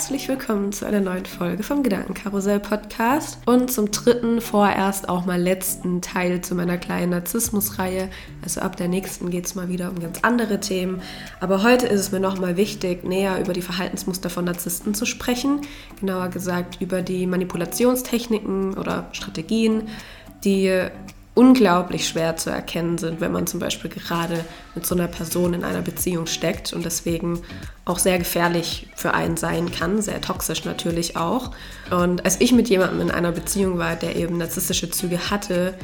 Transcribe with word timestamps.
herzlich 0.00 0.28
willkommen 0.28 0.72
zu 0.72 0.86
einer 0.86 1.02
neuen 1.02 1.26
Folge 1.26 1.62
vom 1.62 1.82
Gedankenkarussell 1.82 2.58
Podcast 2.58 3.36
und 3.44 3.70
zum 3.70 3.90
dritten, 3.90 4.40
vorerst 4.40 5.10
auch 5.10 5.26
mal 5.26 5.38
letzten 5.38 6.00
Teil 6.00 6.40
zu 6.40 6.54
meiner 6.54 6.78
kleinen 6.78 7.10
Narzissmus-Reihe. 7.10 8.08
Also 8.42 8.62
ab 8.62 8.76
der 8.76 8.88
nächsten 8.88 9.28
geht 9.28 9.44
es 9.44 9.54
mal 9.56 9.68
wieder 9.68 9.90
um 9.90 10.00
ganz 10.00 10.20
andere 10.22 10.58
Themen. 10.58 11.02
Aber 11.38 11.62
heute 11.62 11.86
ist 11.86 12.00
es 12.00 12.12
mir 12.12 12.18
nochmal 12.18 12.56
wichtig, 12.56 13.04
näher 13.04 13.38
über 13.40 13.52
die 13.52 13.60
Verhaltensmuster 13.60 14.30
von 14.30 14.46
Narzissten 14.46 14.94
zu 14.94 15.04
sprechen. 15.04 15.60
Genauer 16.00 16.30
gesagt 16.30 16.80
über 16.80 17.02
die 17.02 17.26
Manipulationstechniken 17.26 18.78
oder 18.78 19.06
Strategien, 19.12 19.82
die 20.44 20.88
unglaublich 21.34 22.08
schwer 22.08 22.36
zu 22.36 22.50
erkennen 22.50 22.98
sind, 22.98 23.20
wenn 23.20 23.32
man 23.32 23.46
zum 23.46 23.60
Beispiel 23.60 23.90
gerade 23.90 24.44
mit 24.74 24.84
so 24.84 24.94
einer 24.94 25.06
Person 25.06 25.54
in 25.54 25.64
einer 25.64 25.80
Beziehung 25.80 26.26
steckt 26.26 26.72
und 26.72 26.84
deswegen 26.84 27.40
auch 27.84 27.98
sehr 27.98 28.18
gefährlich 28.18 28.88
für 28.96 29.14
einen 29.14 29.36
sein 29.36 29.70
kann, 29.70 30.02
sehr 30.02 30.20
toxisch 30.20 30.64
natürlich 30.64 31.16
auch. 31.16 31.52
Und 31.90 32.24
als 32.24 32.40
ich 32.40 32.52
mit 32.52 32.68
jemandem 32.68 33.00
in 33.00 33.10
einer 33.10 33.32
Beziehung 33.32 33.78
war, 33.78 33.96
der 33.96 34.16
eben 34.16 34.38
narzisstische 34.38 34.90
Züge 34.90 35.30
hatte, 35.30 35.74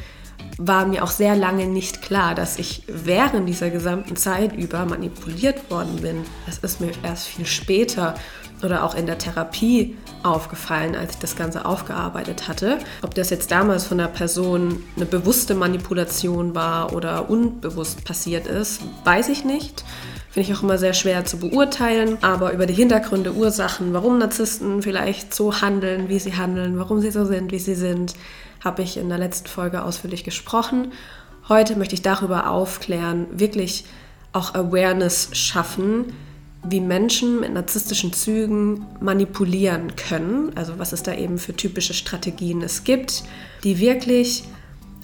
war 0.57 0.85
mir 0.85 1.03
auch 1.03 1.11
sehr 1.11 1.35
lange 1.35 1.67
nicht 1.67 2.01
klar, 2.01 2.35
dass 2.35 2.57
ich 2.57 2.83
während 2.87 3.47
dieser 3.47 3.69
gesamten 3.69 4.15
Zeit 4.15 4.55
über 4.55 4.85
manipuliert 4.85 5.69
worden 5.69 5.97
bin. 6.01 6.23
Das 6.45 6.57
ist 6.59 6.81
mir 6.81 6.91
erst 7.03 7.27
viel 7.27 7.45
später 7.45 8.15
oder 8.63 8.83
auch 8.83 8.95
in 8.95 9.05
der 9.05 9.17
Therapie 9.17 9.95
aufgefallen, 10.23 10.95
als 10.95 11.13
ich 11.13 11.19
das 11.19 11.35
Ganze 11.35 11.65
aufgearbeitet 11.65 12.47
hatte. 12.47 12.79
Ob 13.01 13.13
das 13.15 13.29
jetzt 13.29 13.51
damals 13.51 13.85
von 13.85 13.97
der 13.97 14.07
Person 14.07 14.83
eine 14.95 15.05
bewusste 15.05 15.55
Manipulation 15.55 16.55
war 16.55 16.93
oder 16.93 17.29
unbewusst 17.29 18.03
passiert 18.03 18.47
ist, 18.47 18.81
weiß 19.03 19.29
ich 19.29 19.45
nicht. 19.45 19.83
Finde 20.29 20.51
ich 20.51 20.57
auch 20.57 20.63
immer 20.63 20.77
sehr 20.77 20.93
schwer 20.93 21.25
zu 21.25 21.37
beurteilen. 21.37 22.17
Aber 22.21 22.53
über 22.53 22.65
die 22.65 22.73
Hintergründe, 22.73 23.33
Ursachen, 23.33 23.93
warum 23.93 24.17
Narzissten 24.17 24.81
vielleicht 24.81 25.33
so 25.33 25.61
handeln, 25.61 26.09
wie 26.09 26.19
sie 26.19 26.35
handeln, 26.35 26.77
warum 26.77 27.01
sie 27.01 27.11
so 27.11 27.25
sind, 27.25 27.51
wie 27.51 27.59
sie 27.59 27.75
sind, 27.75 28.13
habe 28.63 28.81
ich 28.81 28.97
in 28.97 29.09
der 29.09 29.17
letzten 29.17 29.47
Folge 29.47 29.83
ausführlich 29.83 30.23
gesprochen. 30.23 30.91
Heute 31.49 31.77
möchte 31.77 31.95
ich 31.95 32.01
darüber 32.01 32.49
aufklären, 32.49 33.27
wirklich 33.31 33.85
auch 34.33 34.53
Awareness 34.53 35.29
schaffen, 35.33 36.13
wie 36.69 36.79
Menschen 36.79 37.39
mit 37.39 37.53
narzisstischen 37.53 38.13
Zügen 38.13 38.85
manipulieren 38.99 39.95
können. 39.95 40.51
Also 40.55 40.79
was 40.79 40.93
es 40.93 41.03
da 41.03 41.13
eben 41.13 41.37
für 41.37 41.55
typische 41.55 41.93
Strategien 41.93 42.61
es 42.61 42.83
gibt, 42.83 43.23
die 43.63 43.79
wirklich, 43.79 44.43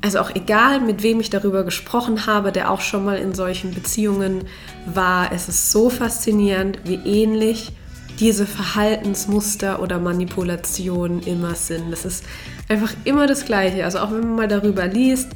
also 0.02 0.20
auch 0.20 0.34
egal 0.36 0.82
mit 0.82 1.04
wem 1.04 1.20
ich 1.20 1.30
darüber 1.30 1.64
gesprochen 1.64 2.26
habe, 2.26 2.52
der 2.52 2.72
auch 2.72 2.82
schon 2.82 3.06
mal 3.06 3.18
in 3.18 3.34
solchen 3.34 3.74
Beziehungen 3.74 4.46
war, 4.86 5.32
es 5.32 5.48
ist 5.48 5.72
so 5.72 5.90
faszinierend, 5.90 6.80
wie 6.86 6.96
ähnlich 6.96 7.72
diese 8.20 8.46
Verhaltensmuster 8.46 9.82
oder 9.82 10.00
Manipulationen 10.00 11.22
immer 11.22 11.56
sind. 11.56 11.92
Das 11.92 12.06
ist 12.06 12.24
einfach 12.70 12.94
immer 13.06 13.28
das 13.28 13.46
Gleiche. 13.46 13.86
Also 13.86 14.00
auch 14.00 14.12
wenn 14.12 14.22
man 14.22 14.36
mal 14.36 14.48
darüber 14.48 14.86
liest, 14.86 15.30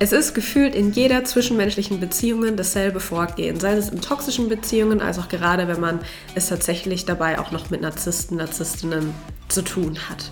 es 0.00 0.12
ist 0.12 0.34
gefühlt 0.34 0.74
in 0.74 0.92
jeder 0.92 1.24
zwischenmenschlichen 1.24 1.98
Beziehung 1.98 2.56
dasselbe 2.56 3.00
Vorgehen, 3.00 3.58
sei 3.58 3.72
es 3.72 3.88
in 3.88 4.00
toxischen 4.00 4.48
Beziehungen, 4.48 5.00
als 5.00 5.18
auch 5.18 5.28
gerade 5.28 5.66
wenn 5.66 5.80
man 5.80 6.00
es 6.34 6.48
tatsächlich 6.48 7.04
dabei 7.04 7.38
auch 7.38 7.50
noch 7.50 7.70
mit 7.70 7.80
Narzissten, 7.80 8.36
Narzisstinnen 8.36 9.12
zu 9.48 9.62
tun 9.62 9.98
hat. 10.08 10.30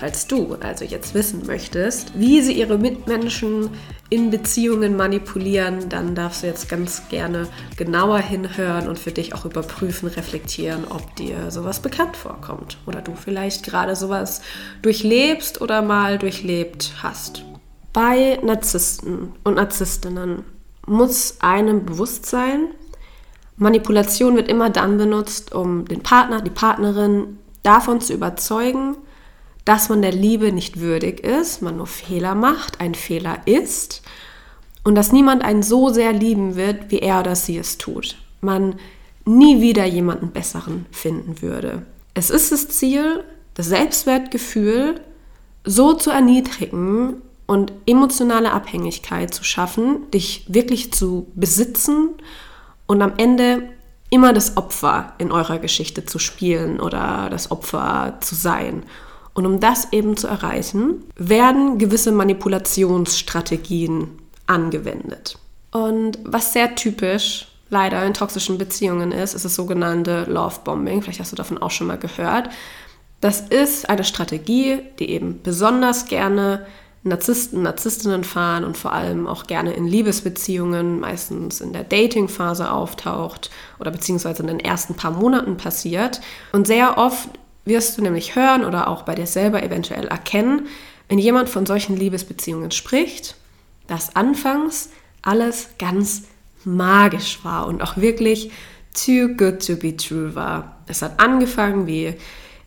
Falls 0.00 0.26
du 0.26 0.56
also 0.56 0.84
jetzt 0.84 1.14
wissen 1.14 1.46
möchtest, 1.46 2.18
wie 2.18 2.42
sie 2.42 2.54
ihre 2.54 2.76
Mitmenschen 2.76 3.70
in 4.10 4.30
Beziehungen 4.30 4.96
manipulieren, 4.96 5.88
dann 5.88 6.16
darfst 6.16 6.42
du 6.42 6.48
jetzt 6.48 6.68
ganz 6.68 7.08
gerne 7.08 7.46
genauer 7.76 8.18
hinhören 8.18 8.88
und 8.88 8.98
für 8.98 9.12
dich 9.12 9.34
auch 9.34 9.44
überprüfen, 9.44 10.08
reflektieren, 10.08 10.84
ob 10.90 11.14
dir 11.14 11.52
sowas 11.52 11.78
bekannt 11.78 12.16
vorkommt 12.16 12.78
oder 12.86 13.00
du 13.00 13.14
vielleicht 13.14 13.64
gerade 13.64 13.94
sowas 13.94 14.42
durchlebst 14.82 15.60
oder 15.60 15.80
mal 15.80 16.18
durchlebt 16.18 16.94
hast. 17.00 17.44
Bei 17.94 18.40
Narzissten 18.42 19.32
und 19.44 19.54
Narzisstinnen 19.54 20.44
muss 20.84 21.36
einem 21.40 21.86
bewusst 21.86 22.26
sein, 22.26 22.68
Manipulation 23.56 24.34
wird 24.34 24.48
immer 24.48 24.68
dann 24.68 24.98
benutzt, 24.98 25.54
um 25.54 25.84
den 25.84 26.02
Partner, 26.02 26.40
die 26.40 26.50
Partnerin 26.50 27.38
davon 27.62 28.00
zu 28.00 28.12
überzeugen, 28.12 28.96
dass 29.64 29.88
man 29.88 30.02
der 30.02 30.10
Liebe 30.10 30.50
nicht 30.50 30.80
würdig 30.80 31.20
ist, 31.20 31.62
man 31.62 31.76
nur 31.76 31.86
Fehler 31.86 32.34
macht, 32.34 32.80
ein 32.80 32.96
Fehler 32.96 33.38
ist 33.46 34.02
und 34.82 34.96
dass 34.96 35.12
niemand 35.12 35.44
einen 35.44 35.62
so 35.62 35.88
sehr 35.88 36.12
lieben 36.12 36.56
wird, 36.56 36.90
wie 36.90 36.98
er 36.98 37.20
oder 37.20 37.36
sie 37.36 37.56
es 37.56 37.78
tut. 37.78 38.16
Man 38.40 38.74
nie 39.24 39.60
wieder 39.60 39.84
jemanden 39.84 40.32
besseren 40.32 40.86
finden 40.90 41.40
würde. 41.40 41.86
Es 42.12 42.28
ist 42.30 42.50
das 42.50 42.68
Ziel, 42.68 43.22
das 43.54 43.66
Selbstwertgefühl 43.66 45.00
so 45.64 45.94
zu 45.94 46.10
erniedrigen, 46.10 47.22
und 47.46 47.72
emotionale 47.86 48.52
Abhängigkeit 48.52 49.32
zu 49.34 49.44
schaffen, 49.44 50.10
dich 50.10 50.44
wirklich 50.48 50.92
zu 50.92 51.26
besitzen 51.34 52.10
und 52.86 53.02
am 53.02 53.14
Ende 53.16 53.68
immer 54.10 54.32
das 54.32 54.56
Opfer 54.56 55.12
in 55.18 55.32
eurer 55.32 55.58
Geschichte 55.58 56.06
zu 56.06 56.18
spielen 56.18 56.80
oder 56.80 57.28
das 57.30 57.50
Opfer 57.50 58.18
zu 58.20 58.34
sein. 58.34 58.84
Und 59.34 59.46
um 59.46 59.58
das 59.60 59.92
eben 59.92 60.16
zu 60.16 60.28
erreichen, 60.28 61.04
werden 61.16 61.78
gewisse 61.78 62.12
Manipulationsstrategien 62.12 64.10
angewendet. 64.46 65.38
Und 65.72 66.20
was 66.22 66.52
sehr 66.52 66.76
typisch 66.76 67.48
leider 67.70 68.06
in 68.06 68.14
toxischen 68.14 68.58
Beziehungen 68.58 69.10
ist, 69.10 69.34
ist 69.34 69.44
das 69.44 69.56
sogenannte 69.56 70.24
Love 70.28 70.60
Bombing. 70.62 71.02
Vielleicht 71.02 71.18
hast 71.18 71.32
du 71.32 71.36
davon 71.36 71.58
auch 71.58 71.72
schon 71.72 71.88
mal 71.88 71.98
gehört. 71.98 72.48
Das 73.20 73.40
ist 73.40 73.88
eine 73.88 74.04
Strategie, 74.04 74.78
die 75.00 75.10
eben 75.10 75.40
besonders 75.42 76.06
gerne 76.06 76.64
Narzissten, 77.04 77.62
Narzisstinnen 77.62 78.24
fahren 78.24 78.64
und 78.64 78.78
vor 78.78 78.92
allem 78.92 79.26
auch 79.26 79.46
gerne 79.46 79.74
in 79.74 79.86
Liebesbeziehungen, 79.86 81.00
meistens 81.00 81.60
in 81.60 81.74
der 81.74 81.84
Datingphase 81.84 82.70
auftaucht 82.70 83.50
oder 83.78 83.90
beziehungsweise 83.90 84.42
in 84.42 84.48
den 84.48 84.60
ersten 84.60 84.94
paar 84.94 85.10
Monaten 85.10 85.58
passiert. 85.58 86.22
Und 86.52 86.66
sehr 86.66 86.96
oft 86.96 87.28
wirst 87.66 87.98
du 87.98 88.02
nämlich 88.02 88.36
hören 88.36 88.64
oder 88.64 88.88
auch 88.88 89.02
bei 89.02 89.14
dir 89.14 89.26
selber 89.26 89.62
eventuell 89.62 90.08
erkennen, 90.08 90.66
wenn 91.08 91.18
jemand 91.18 91.50
von 91.50 91.66
solchen 91.66 91.96
Liebesbeziehungen 91.96 92.70
spricht, 92.70 93.36
dass 93.86 94.16
anfangs 94.16 94.88
alles 95.20 95.68
ganz 95.78 96.22
magisch 96.64 97.44
war 97.44 97.66
und 97.66 97.82
auch 97.82 97.98
wirklich 97.98 98.50
too 98.94 99.28
good 99.36 99.66
to 99.66 99.76
be 99.76 99.94
true 99.94 100.34
war. 100.34 100.76
Es 100.86 101.02
hat 101.02 101.20
angefangen 101.20 101.86
wie 101.86 102.14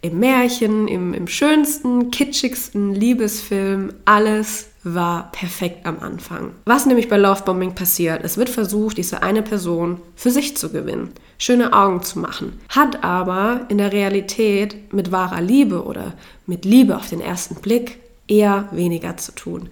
im 0.02 0.20
Märchen, 0.20 0.88
im, 0.88 1.14
im 1.14 1.28
schönsten, 1.28 2.12
kitschigsten 2.12 2.94
Liebesfilm. 2.94 3.94
Alles 4.06 4.68
war 4.84 5.32
perfekt 5.32 5.86
am 5.86 6.00
Anfang. 6.00 6.52
Was 6.66 6.86
nämlich 6.86 7.10
bei 7.10 7.18
Lovebombing 7.18 7.76
passiert, 7.76 8.24
es 8.24 8.38
wird 8.38 8.50
versucht, 8.50 8.98
diese 8.98 9.24
eine 9.24 9.42
Person 9.42 10.00
für 10.16 10.30
sich 10.30 10.56
zu 10.56 10.72
gewinnen, 10.72 11.12
schöne 11.38 11.74
Augen 11.74 12.04
zu 12.04 12.20
machen, 12.20 12.60
hat 12.70 13.04
aber 13.04 13.66
in 13.70 13.78
der 13.78 13.92
Realität 13.92 14.94
mit 14.94 15.12
wahrer 15.12 15.42
Liebe 15.42 15.84
oder 15.84 16.14
mit 16.46 16.64
Liebe 16.64 16.96
auf 16.96 17.10
den 17.10 17.22
ersten 17.22 17.56
Blick 17.56 18.00
eher 18.28 18.70
weniger 18.72 19.18
zu 19.18 19.34
tun. 19.34 19.70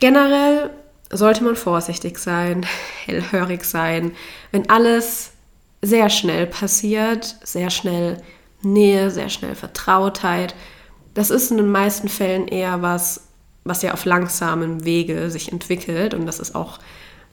Generell 0.00 0.70
sollte 1.10 1.44
man 1.44 1.56
vorsichtig 1.56 2.18
sein, 2.18 2.66
hellhörig 3.04 3.64
sein, 3.64 4.12
wenn 4.50 4.68
alles 4.68 5.32
sehr 5.82 6.08
schnell 6.08 6.46
passiert, 6.46 7.36
sehr 7.44 7.70
schnell 7.70 8.16
Nähe, 8.62 9.10
sehr 9.10 9.28
schnell 9.28 9.54
Vertrautheit. 9.54 10.54
Das 11.14 11.30
ist 11.30 11.50
in 11.50 11.56
den 11.56 11.70
meisten 11.70 12.08
Fällen 12.08 12.48
eher 12.48 12.82
was, 12.82 13.28
was 13.64 13.82
ja 13.82 13.92
auf 13.92 14.04
langsamem 14.04 14.84
Wege 14.84 15.30
sich 15.30 15.52
entwickelt 15.52 16.14
und 16.14 16.26
das 16.26 16.38
ist 16.38 16.54
auch 16.54 16.78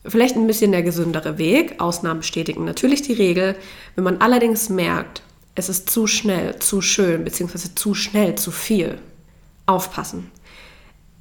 vielleicht 0.06 0.36
ein 0.36 0.48
bisschen 0.48 0.72
der 0.72 0.84
gesündere 0.84 1.38
Weg. 1.38 1.80
Ausnahmen 1.82 2.20
bestätigen 2.20 2.66
natürlich 2.66 3.02
die 3.02 3.14
Regel. 3.14 3.56
Wenn 3.96 4.04
man 4.04 4.22
allerdings 4.22 4.70
merkt, 4.70 5.22
es 5.56 5.70
ist 5.70 5.90
zu 5.90 6.08
schnell, 6.08 6.60
zu 6.60 6.82
schön, 6.82 7.24
beziehungsweise 7.24 7.76
zu 7.76 7.94
schnell, 7.94 8.36
zu 8.36 8.52
viel, 8.52 8.98
aufpassen. 9.66 10.32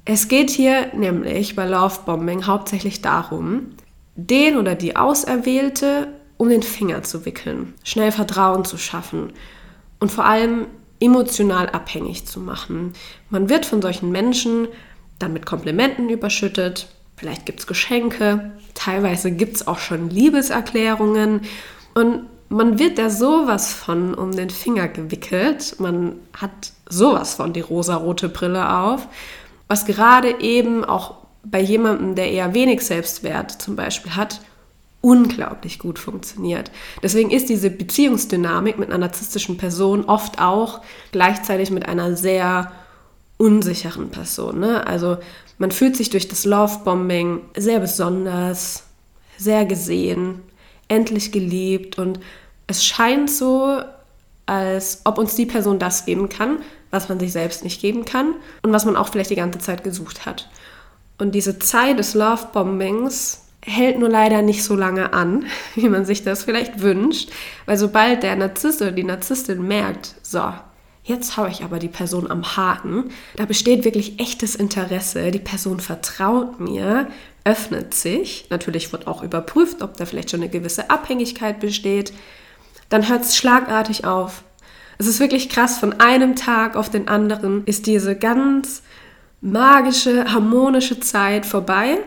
Es 0.05 0.27
geht 0.27 0.49
hier 0.49 0.93
nämlich 0.93 1.55
bei 1.55 1.65
Lovebombing 1.65 2.45
hauptsächlich 2.45 3.01
darum, 3.01 3.71
den 4.15 4.57
oder 4.57 4.75
die 4.75 4.95
Auserwählte 4.95 6.07
um 6.37 6.49
den 6.49 6.63
Finger 6.63 7.03
zu 7.03 7.25
wickeln, 7.25 7.73
schnell 7.83 8.11
Vertrauen 8.11 8.65
zu 8.65 8.77
schaffen 8.77 9.31
und 10.03 10.11
vor 10.11 10.25
allem 10.25 10.67
emotional 10.99 11.69
abhängig 11.69 12.25
zu 12.25 12.41
machen. 12.41 12.91
Man 13.29 13.47
wird 13.47 13.65
von 13.65 13.81
solchen 13.81 14.11
Menschen 14.11 14.67
dann 15.17 15.31
mit 15.31 15.45
Komplimenten 15.45 16.09
überschüttet, 16.09 16.89
vielleicht 17.15 17.45
gibt 17.45 17.61
es 17.61 17.67
Geschenke, 17.67 18.51
teilweise 18.73 19.31
gibt 19.31 19.55
es 19.55 19.65
auch 19.65 19.79
schon 19.79 20.09
Liebeserklärungen. 20.09 21.43
Und 21.93 22.23
man 22.49 22.79
wird 22.79 22.97
da 22.97 23.09
sowas 23.09 23.71
von 23.71 24.13
um 24.13 24.33
den 24.33 24.49
Finger 24.49 24.89
gewickelt, 24.89 25.77
man 25.79 26.17
hat 26.33 26.73
sowas 26.89 27.35
von 27.35 27.53
die 27.53 27.61
rosarote 27.61 28.27
Brille 28.27 28.77
auf, 28.77 29.07
was 29.69 29.85
gerade 29.85 30.41
eben 30.41 30.83
auch 30.83 31.15
bei 31.45 31.61
jemandem, 31.61 32.15
der 32.15 32.29
eher 32.29 32.53
wenig 32.53 32.81
Selbstwert 32.81 33.51
zum 33.51 33.77
Beispiel 33.77 34.17
hat, 34.17 34.41
unglaublich 35.03 35.79
gut 35.79 35.99
funktioniert. 35.99 36.71
Deswegen 37.03 37.29
ist 37.29 37.49
diese 37.49 37.69
Beziehungsdynamik 37.69 38.79
mit 38.79 38.87
einer 38.87 38.99
narzisstischen 38.99 39.57
Person 39.57 40.05
oft 40.05 40.39
auch 40.39 40.79
gleichzeitig 41.11 41.71
mit 41.71 41.85
einer 41.85 42.15
sehr 42.15 42.71
unsicheren 43.37 44.11
Person. 44.11 44.61
Ne? 44.61 44.87
Also 44.87 45.17
man 45.57 45.71
fühlt 45.71 45.97
sich 45.97 46.09
durch 46.09 46.29
das 46.29 46.45
Lovebombing 46.45 47.41
sehr 47.57 47.81
besonders, 47.81 48.83
sehr 49.37 49.65
gesehen, 49.65 50.41
endlich 50.87 51.33
geliebt 51.33 51.99
und 51.99 52.21
es 52.67 52.85
scheint 52.85 53.29
so, 53.29 53.81
als 54.45 55.01
ob 55.03 55.17
uns 55.17 55.35
die 55.35 55.45
Person 55.45 55.79
das 55.79 56.05
geben 56.05 56.29
kann, 56.29 56.59
was 56.91 57.09
man 57.09 57.19
sich 57.19 57.33
selbst 57.33 57.65
nicht 57.65 57.81
geben 57.81 58.05
kann 58.05 58.35
und 58.61 58.71
was 58.71 58.85
man 58.85 58.95
auch 58.95 59.09
vielleicht 59.09 59.31
die 59.31 59.35
ganze 59.35 59.59
Zeit 59.59 59.83
gesucht 59.83 60.25
hat. 60.25 60.49
Und 61.17 61.35
diese 61.35 61.59
Zeit 61.59 61.99
des 61.99 62.13
Lovebombings 62.13 63.42
hält 63.65 63.97
nur 63.99 64.09
leider 64.09 64.41
nicht 64.41 64.63
so 64.63 64.75
lange 64.75 65.13
an, 65.13 65.45
wie 65.75 65.89
man 65.89 66.05
sich 66.05 66.23
das 66.23 66.43
vielleicht 66.43 66.81
wünscht, 66.81 67.31
weil 67.65 67.77
sobald 67.77 68.23
der 68.23 68.35
Narzisst 68.35 68.81
oder 68.81 68.91
die 68.91 69.03
Narzisstin 69.03 69.65
merkt, 69.67 70.15
so, 70.21 70.53
jetzt 71.03 71.37
habe 71.37 71.49
ich 71.49 71.63
aber 71.63 71.79
die 71.79 71.89
Person 71.89 72.29
am 72.29 72.55
Haken, 72.55 73.11
da 73.35 73.45
besteht 73.45 73.85
wirklich 73.85 74.19
echtes 74.19 74.55
Interesse, 74.55 75.31
die 75.31 75.39
Person 75.39 75.79
vertraut 75.79 76.59
mir, 76.59 77.07
öffnet 77.45 77.93
sich, 77.93 78.47
natürlich 78.49 78.91
wird 78.93 79.07
auch 79.07 79.21
überprüft, 79.21 79.81
ob 79.81 79.97
da 79.97 80.05
vielleicht 80.05 80.31
schon 80.31 80.41
eine 80.41 80.49
gewisse 80.49 80.89
Abhängigkeit 80.89 81.59
besteht, 81.59 82.13
dann 82.89 83.09
hört 83.09 83.23
es 83.23 83.35
schlagartig 83.35 84.05
auf. 84.05 84.43
Es 84.97 85.07
ist 85.07 85.19
wirklich 85.19 85.49
krass, 85.49 85.77
von 85.77 85.99
einem 85.99 86.35
Tag 86.35 86.75
auf 86.75 86.89
den 86.89 87.07
anderen 87.07 87.65
ist 87.65 87.87
diese 87.87 88.15
ganz 88.15 88.83
magische, 89.41 90.31
harmonische 90.31 90.99
Zeit 90.99 91.45
vorbei 91.45 91.97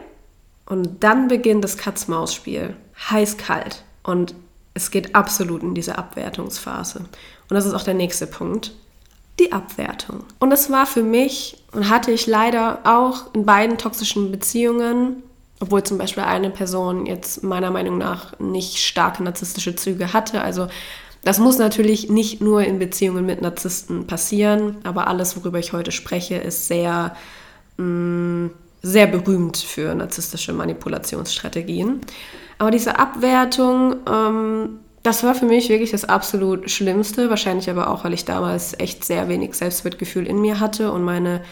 und 0.66 1.02
dann 1.02 1.28
beginnt 1.28 1.64
das 1.64 1.78
Katz-Maus-Spiel. 1.78 2.74
Heiß-kalt. 3.10 3.84
Und 4.02 4.34
es 4.74 4.90
geht 4.90 5.14
absolut 5.14 5.62
in 5.62 5.74
diese 5.74 5.96
Abwertungsphase. 5.96 6.98
Und 6.98 7.54
das 7.54 7.64
ist 7.64 7.74
auch 7.74 7.82
der 7.82 7.94
nächste 7.94 8.26
Punkt. 8.26 8.72
Die 9.38 9.52
Abwertung. 9.52 10.24
Und 10.38 10.52
es 10.52 10.70
war 10.70 10.86
für 10.86 11.02
mich 11.02 11.62
und 11.72 11.88
hatte 11.88 12.10
ich 12.10 12.26
leider 12.26 12.80
auch 12.84 13.34
in 13.34 13.44
beiden 13.44 13.78
toxischen 13.78 14.32
Beziehungen, 14.32 15.22
obwohl 15.60 15.82
zum 15.82 15.98
Beispiel 15.98 16.22
eine 16.22 16.50
Person 16.50 17.06
jetzt 17.06 17.42
meiner 17.42 17.70
Meinung 17.70 17.98
nach 17.98 18.38
nicht 18.38 18.78
starke 18.78 19.22
narzisstische 19.22 19.76
Züge 19.76 20.12
hatte. 20.12 20.40
Also 20.40 20.68
das 21.22 21.38
muss 21.38 21.58
natürlich 21.58 22.08
nicht 22.08 22.40
nur 22.40 22.62
in 22.62 22.78
Beziehungen 22.78 23.26
mit 23.26 23.42
Narzissten 23.42 24.06
passieren, 24.06 24.78
aber 24.84 25.06
alles, 25.06 25.36
worüber 25.36 25.58
ich 25.58 25.72
heute 25.72 25.92
spreche, 25.92 26.36
ist 26.36 26.66
sehr 26.66 27.14
mh, 27.76 27.84
mm, 27.84 28.50
sehr 28.82 29.06
berühmt 29.06 29.56
für 29.56 29.94
narzisstische 29.94 30.52
Manipulationsstrategien. 30.52 32.00
Aber 32.58 32.70
diese 32.70 32.98
Abwertung, 32.98 33.96
ähm, 34.10 34.78
das 35.02 35.22
war 35.22 35.34
für 35.34 35.46
mich 35.46 35.68
wirklich 35.68 35.90
das 35.90 36.04
absolut 36.04 36.70
Schlimmste. 36.70 37.30
Wahrscheinlich 37.30 37.70
aber 37.70 37.90
auch, 37.90 38.04
weil 38.04 38.14
ich 38.14 38.24
damals 38.24 38.78
echt 38.78 39.04
sehr 39.04 39.28
wenig 39.28 39.54
Selbstwertgefühl 39.54 40.26
in 40.26 40.40
mir 40.40 40.60
hatte 40.60 40.90
und 40.92 41.04
meine 41.04 41.42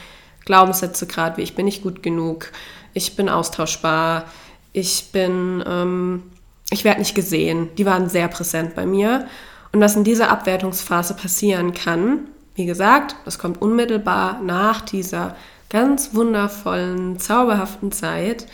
Glaubenssätze 0.44 1.06
gerade 1.06 1.38
wie 1.38 1.43
ich 1.43 1.55
bin 1.55 1.65
nicht 1.65 1.82
gut 1.82 2.03
genug, 2.03 2.53
ich 2.93 3.17
bin 3.17 3.29
austauschbar, 3.29 4.26
ich 4.73 5.11
bin, 5.12 5.65
ähm, 5.67 6.23
ich 6.71 6.85
werde 6.85 7.00
nicht 7.00 7.15
gesehen. 7.15 7.69
Die 7.76 7.87
waren 7.87 8.09
sehr 8.09 8.29
präsent 8.29 8.75
bei 8.75 8.87
mir. 8.87 9.26
Und 9.73 9.81
was 9.81 9.97
in 9.97 10.05
dieser 10.05 10.31
Abwertungsphase 10.31 11.15
passieren 11.15 11.75
kann, 11.75 12.29
wie 12.55 12.67
gesagt, 12.67 13.17
das 13.25 13.38
kommt 13.38 13.61
unmittelbar 13.61 14.41
nach 14.43 14.81
dieser 14.81 15.37
ganz 15.75 16.15
wundervollen, 16.15 17.19
zauberhaften 17.19 17.91
Zeit 17.91 18.47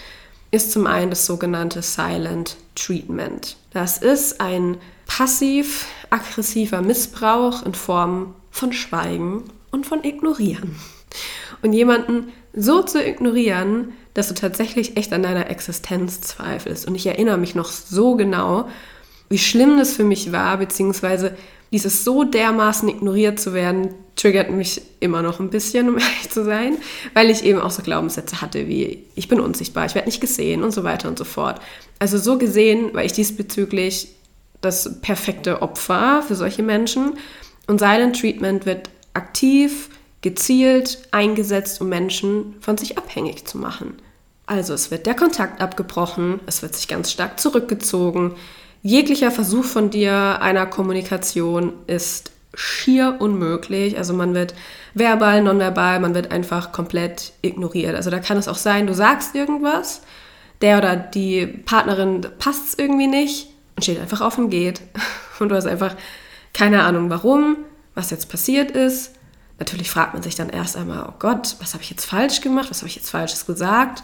ist 0.52 0.72
zum 0.72 0.86
einen 0.86 1.10
das 1.10 1.26
sogenannte 1.26 1.82
Silent 1.82 2.56
Treatment. 2.74 3.58
Das 3.74 3.98
ist 3.98 4.40
ein 4.40 4.78
passiv-aggressiver 5.06 6.80
Missbrauch 6.80 7.62
in 7.66 7.74
Form 7.74 8.34
von 8.50 8.72
Schweigen 8.72 9.44
und 9.70 9.84
von 9.84 10.02
Ignorieren. 10.02 10.76
Und 11.60 11.74
jemanden 11.74 12.32
so 12.54 12.82
zu 12.82 13.04
ignorieren, 13.06 13.92
dass 14.14 14.28
du 14.28 14.34
tatsächlich 14.34 14.96
echt 14.96 15.12
an 15.12 15.22
deiner 15.22 15.50
Existenz 15.50 16.22
zweifelst. 16.22 16.88
Und 16.88 16.94
ich 16.94 17.06
erinnere 17.06 17.36
mich 17.36 17.54
noch 17.54 17.68
so 17.68 18.16
genau, 18.16 18.66
wie 19.28 19.38
schlimm 19.38 19.76
das 19.76 19.92
für 19.92 20.04
mich 20.04 20.32
war, 20.32 20.56
beziehungsweise 20.56 21.36
dieses 21.72 22.04
so 22.04 22.24
dermaßen 22.24 22.88
ignoriert 22.88 23.38
zu 23.38 23.54
werden, 23.54 23.94
triggert 24.16 24.50
mich 24.50 24.82
immer 25.00 25.22
noch 25.22 25.40
ein 25.40 25.50
bisschen, 25.50 25.88
um 25.88 25.94
ehrlich 25.98 26.30
zu 26.30 26.44
sein, 26.44 26.76
weil 27.14 27.30
ich 27.30 27.44
eben 27.44 27.60
auch 27.60 27.70
so 27.70 27.82
Glaubenssätze 27.82 28.40
hatte 28.40 28.68
wie, 28.68 29.04
ich 29.14 29.28
bin 29.28 29.40
unsichtbar, 29.40 29.86
ich 29.86 29.94
werde 29.94 30.08
nicht 30.08 30.20
gesehen 30.20 30.62
und 30.62 30.72
so 30.72 30.84
weiter 30.84 31.08
und 31.08 31.18
so 31.18 31.24
fort. 31.24 31.60
Also 31.98 32.18
so 32.18 32.38
gesehen 32.38 32.92
war 32.92 33.04
ich 33.04 33.12
diesbezüglich 33.12 34.08
das 34.60 35.00
perfekte 35.00 35.62
Opfer 35.62 36.22
für 36.26 36.34
solche 36.34 36.62
Menschen. 36.62 37.14
Und 37.66 37.78
Silent 37.78 38.20
Treatment 38.20 38.66
wird 38.66 38.90
aktiv, 39.14 39.88
gezielt 40.22 40.98
eingesetzt, 41.12 41.80
um 41.80 41.88
Menschen 41.88 42.54
von 42.60 42.76
sich 42.76 42.98
abhängig 42.98 43.46
zu 43.46 43.58
machen. 43.58 43.94
Also 44.44 44.74
es 44.74 44.90
wird 44.90 45.06
der 45.06 45.14
Kontakt 45.14 45.60
abgebrochen, 45.60 46.40
es 46.46 46.60
wird 46.60 46.74
sich 46.74 46.88
ganz 46.88 47.10
stark 47.10 47.38
zurückgezogen, 47.38 48.34
Jeglicher 48.82 49.30
Versuch 49.30 49.64
von 49.64 49.90
dir 49.90 50.40
einer 50.40 50.66
Kommunikation 50.66 51.74
ist 51.86 52.32
schier 52.54 53.16
unmöglich. 53.18 53.96
Also 53.96 54.14
man 54.14 54.34
wird 54.34 54.54
verbal, 54.94 55.42
nonverbal, 55.42 56.00
man 56.00 56.14
wird 56.14 56.30
einfach 56.30 56.72
komplett 56.72 57.32
ignoriert. 57.42 57.94
Also 57.94 58.10
da 58.10 58.18
kann 58.18 58.36
es 58.36 58.48
auch 58.48 58.56
sein, 58.56 58.86
du 58.86 58.94
sagst 58.94 59.34
irgendwas, 59.34 60.02
der 60.60 60.78
oder 60.78 60.96
die 60.96 61.46
Partnerin 61.46 62.26
passt 62.38 62.68
es 62.68 62.78
irgendwie 62.78 63.06
nicht 63.06 63.48
und 63.76 63.82
steht 63.82 64.00
einfach 64.00 64.20
auf 64.20 64.38
und 64.38 64.50
geht. 64.50 64.80
Und 65.38 65.48
du 65.48 65.56
hast 65.56 65.64
einfach 65.64 65.96
keine 66.52 66.82
Ahnung 66.82 67.08
warum, 67.08 67.56
was 67.94 68.10
jetzt 68.10 68.28
passiert 68.28 68.72
ist. 68.72 69.14
Natürlich 69.58 69.90
fragt 69.90 70.12
man 70.12 70.22
sich 70.22 70.34
dann 70.34 70.50
erst 70.50 70.76
einmal, 70.76 71.06
oh 71.08 71.14
Gott, 71.18 71.56
was 71.60 71.72
habe 71.72 71.82
ich 71.82 71.88
jetzt 71.88 72.04
falsch 72.04 72.42
gemacht, 72.42 72.68
was 72.68 72.80
habe 72.80 72.88
ich 72.88 72.96
jetzt 72.96 73.08
falsches 73.08 73.46
gesagt? 73.46 74.02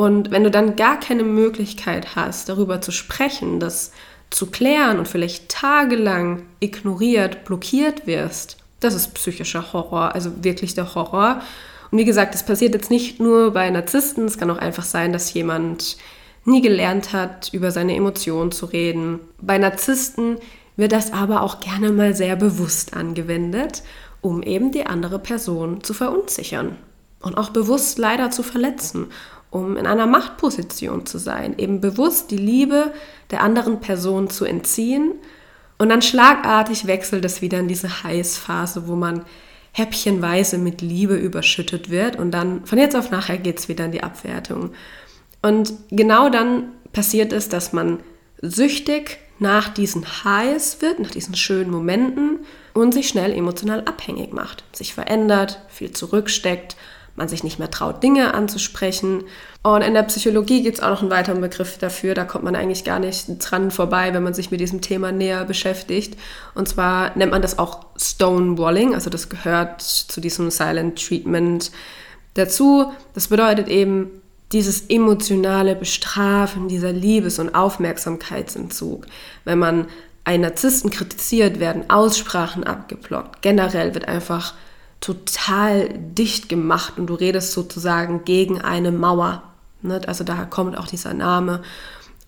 Und 0.00 0.30
wenn 0.30 0.44
du 0.44 0.50
dann 0.50 0.76
gar 0.76 0.98
keine 0.98 1.24
Möglichkeit 1.24 2.16
hast, 2.16 2.48
darüber 2.48 2.80
zu 2.80 2.90
sprechen, 2.90 3.60
das 3.60 3.92
zu 4.30 4.46
klären 4.46 4.98
und 4.98 5.06
vielleicht 5.06 5.50
tagelang 5.50 6.44
ignoriert, 6.58 7.44
blockiert 7.44 8.06
wirst, 8.06 8.56
das 8.80 8.94
ist 8.94 9.12
psychischer 9.12 9.74
Horror, 9.74 10.14
also 10.14 10.42
wirklich 10.42 10.72
der 10.72 10.94
Horror. 10.94 11.42
Und 11.90 11.98
wie 11.98 12.06
gesagt, 12.06 12.32
das 12.32 12.46
passiert 12.46 12.72
jetzt 12.72 12.90
nicht 12.90 13.20
nur 13.20 13.50
bei 13.50 13.68
Narzissten, 13.68 14.24
es 14.24 14.38
kann 14.38 14.50
auch 14.50 14.56
einfach 14.56 14.84
sein, 14.84 15.12
dass 15.12 15.34
jemand 15.34 15.98
nie 16.46 16.62
gelernt 16.62 17.12
hat, 17.12 17.50
über 17.52 17.70
seine 17.70 17.94
Emotionen 17.94 18.52
zu 18.52 18.64
reden. 18.64 19.20
Bei 19.42 19.58
Narzissten 19.58 20.38
wird 20.78 20.92
das 20.92 21.12
aber 21.12 21.42
auch 21.42 21.60
gerne 21.60 21.92
mal 21.92 22.14
sehr 22.14 22.36
bewusst 22.36 22.96
angewendet, 22.96 23.82
um 24.22 24.42
eben 24.42 24.72
die 24.72 24.86
andere 24.86 25.18
Person 25.18 25.84
zu 25.84 25.92
verunsichern 25.92 26.76
und 27.20 27.36
auch 27.36 27.50
bewusst 27.50 27.98
leider 27.98 28.30
zu 28.30 28.42
verletzen 28.42 29.08
um 29.50 29.76
in 29.76 29.86
einer 29.86 30.06
Machtposition 30.06 31.06
zu 31.06 31.18
sein, 31.18 31.58
eben 31.58 31.80
bewusst 31.80 32.30
die 32.30 32.36
Liebe 32.36 32.92
der 33.30 33.42
anderen 33.42 33.80
Person 33.80 34.30
zu 34.30 34.44
entziehen. 34.44 35.14
Und 35.78 35.88
dann 35.88 36.02
schlagartig 36.02 36.86
wechselt 36.86 37.24
es 37.24 37.42
wieder 37.42 37.58
in 37.58 37.68
diese 37.68 38.02
Heißphase, 38.04 38.86
wo 38.86 38.94
man 38.94 39.24
häppchenweise 39.72 40.58
mit 40.58 40.82
Liebe 40.82 41.16
überschüttet 41.16 41.90
wird 41.90 42.16
und 42.16 42.32
dann 42.32 42.66
von 42.66 42.78
jetzt 42.78 42.96
auf 42.96 43.10
nachher 43.10 43.38
geht 43.38 43.60
es 43.60 43.68
wieder 43.68 43.84
in 43.84 43.92
die 43.92 44.02
Abwertung. 44.02 44.72
Und 45.42 45.72
genau 45.90 46.28
dann 46.28 46.72
passiert 46.92 47.32
es, 47.32 47.48
dass 47.48 47.72
man 47.72 48.00
süchtig 48.42 49.18
nach 49.38 49.68
diesen 49.68 50.24
Highs 50.24 50.82
wird, 50.82 50.98
nach 50.98 51.10
diesen 51.10 51.34
schönen 51.34 51.70
Momenten 51.70 52.40
und 52.74 52.92
sich 52.92 53.08
schnell 53.08 53.32
emotional 53.32 53.80
abhängig 53.84 54.32
macht, 54.32 54.64
sich 54.72 54.92
verändert, 54.92 55.60
viel 55.68 55.92
zurücksteckt 55.92 56.76
man 57.16 57.28
sich 57.28 57.44
nicht 57.44 57.58
mehr 57.58 57.70
traut, 57.70 58.02
Dinge 58.02 58.34
anzusprechen. 58.34 59.24
Und 59.62 59.82
in 59.82 59.94
der 59.94 60.04
Psychologie 60.04 60.62
gibt 60.62 60.78
es 60.78 60.82
auch 60.82 60.90
noch 60.90 61.02
einen 61.02 61.10
weiteren 61.10 61.40
Begriff 61.40 61.78
dafür, 61.78 62.14
da 62.14 62.24
kommt 62.24 62.44
man 62.44 62.56
eigentlich 62.56 62.84
gar 62.84 62.98
nicht 62.98 63.26
dran 63.38 63.70
vorbei, 63.70 64.14
wenn 64.14 64.22
man 64.22 64.34
sich 64.34 64.50
mit 64.50 64.60
diesem 64.60 64.80
Thema 64.80 65.12
näher 65.12 65.44
beschäftigt. 65.44 66.18
Und 66.54 66.68
zwar 66.68 67.16
nennt 67.16 67.32
man 67.32 67.42
das 67.42 67.58
auch 67.58 67.86
Stonewalling, 67.96 68.94
also 68.94 69.10
das 69.10 69.28
gehört 69.28 69.82
zu 69.82 70.20
diesem 70.20 70.50
Silent 70.50 71.04
Treatment 71.04 71.70
dazu. 72.34 72.92
Das 73.14 73.28
bedeutet 73.28 73.68
eben 73.68 74.10
dieses 74.52 74.86
emotionale 74.88 75.76
Bestrafen, 75.76 76.68
dieser 76.68 76.92
Liebes- 76.92 77.38
und 77.38 77.54
Aufmerksamkeitsentzug. 77.54 79.06
Wenn 79.44 79.58
man 79.58 79.86
einen 80.24 80.42
Narzissten 80.42 80.90
kritisiert, 80.90 81.60
werden 81.60 81.88
Aussprachen 81.88 82.64
abgeblockt. 82.64 83.42
Generell 83.42 83.94
wird 83.94 84.08
einfach 84.08 84.54
total 85.00 85.88
dicht 85.88 86.48
gemacht 86.48 86.94
und 86.98 87.06
du 87.06 87.14
redest 87.14 87.52
sozusagen 87.52 88.24
gegen 88.24 88.60
eine 88.60 88.92
Mauer. 88.92 89.42
Ne? 89.82 90.00
Also 90.06 90.24
daher 90.24 90.46
kommt 90.46 90.76
auch 90.76 90.86
dieser 90.86 91.14
Name. 91.14 91.62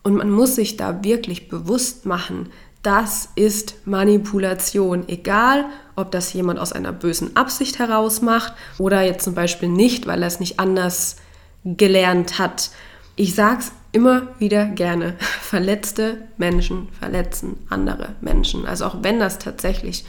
Und 0.03 0.17
man 0.17 0.31
muss 0.31 0.57
sich 0.57 0.77
da 0.77 1.05
wirklich 1.05 1.49
bewusst 1.49 2.07
machen, 2.07 2.49
das 2.83 3.29
ist 3.37 3.87
Manipulation. 3.87 5.09
Egal, 5.09 5.67
ob 5.95 6.11
das 6.11 6.33
jemand 6.33 6.59
aus 6.59 6.73
einer 6.73 6.93
bösen 6.93 7.37
Absicht 7.37 7.79
heraus 7.79 8.23
macht 8.23 8.55
oder 8.79 9.03
jetzt 9.03 9.25
zum 9.25 9.35
Beispiel 9.35 9.69
nicht, 9.69 10.07
weil 10.07 10.23
er 10.23 10.27
es 10.27 10.41
nicht 10.41 10.59
anders 10.59 11.17
gelernt 11.65 12.41
hat. 12.41 12.71
Ich 13.15 13.35
sag's 13.37 13.71
immer 13.93 14.29
wieder 14.39 14.67
gerne. 14.67 15.15
Verletzte 15.19 16.19
Menschen 16.39 16.89
verletzen 16.99 17.59
andere 17.69 18.17
Menschen. 18.21 18.67
Also 18.67 18.87
auch 18.87 18.97
wenn 19.03 19.21
das 19.21 19.39
tatsächlich 19.39 20.05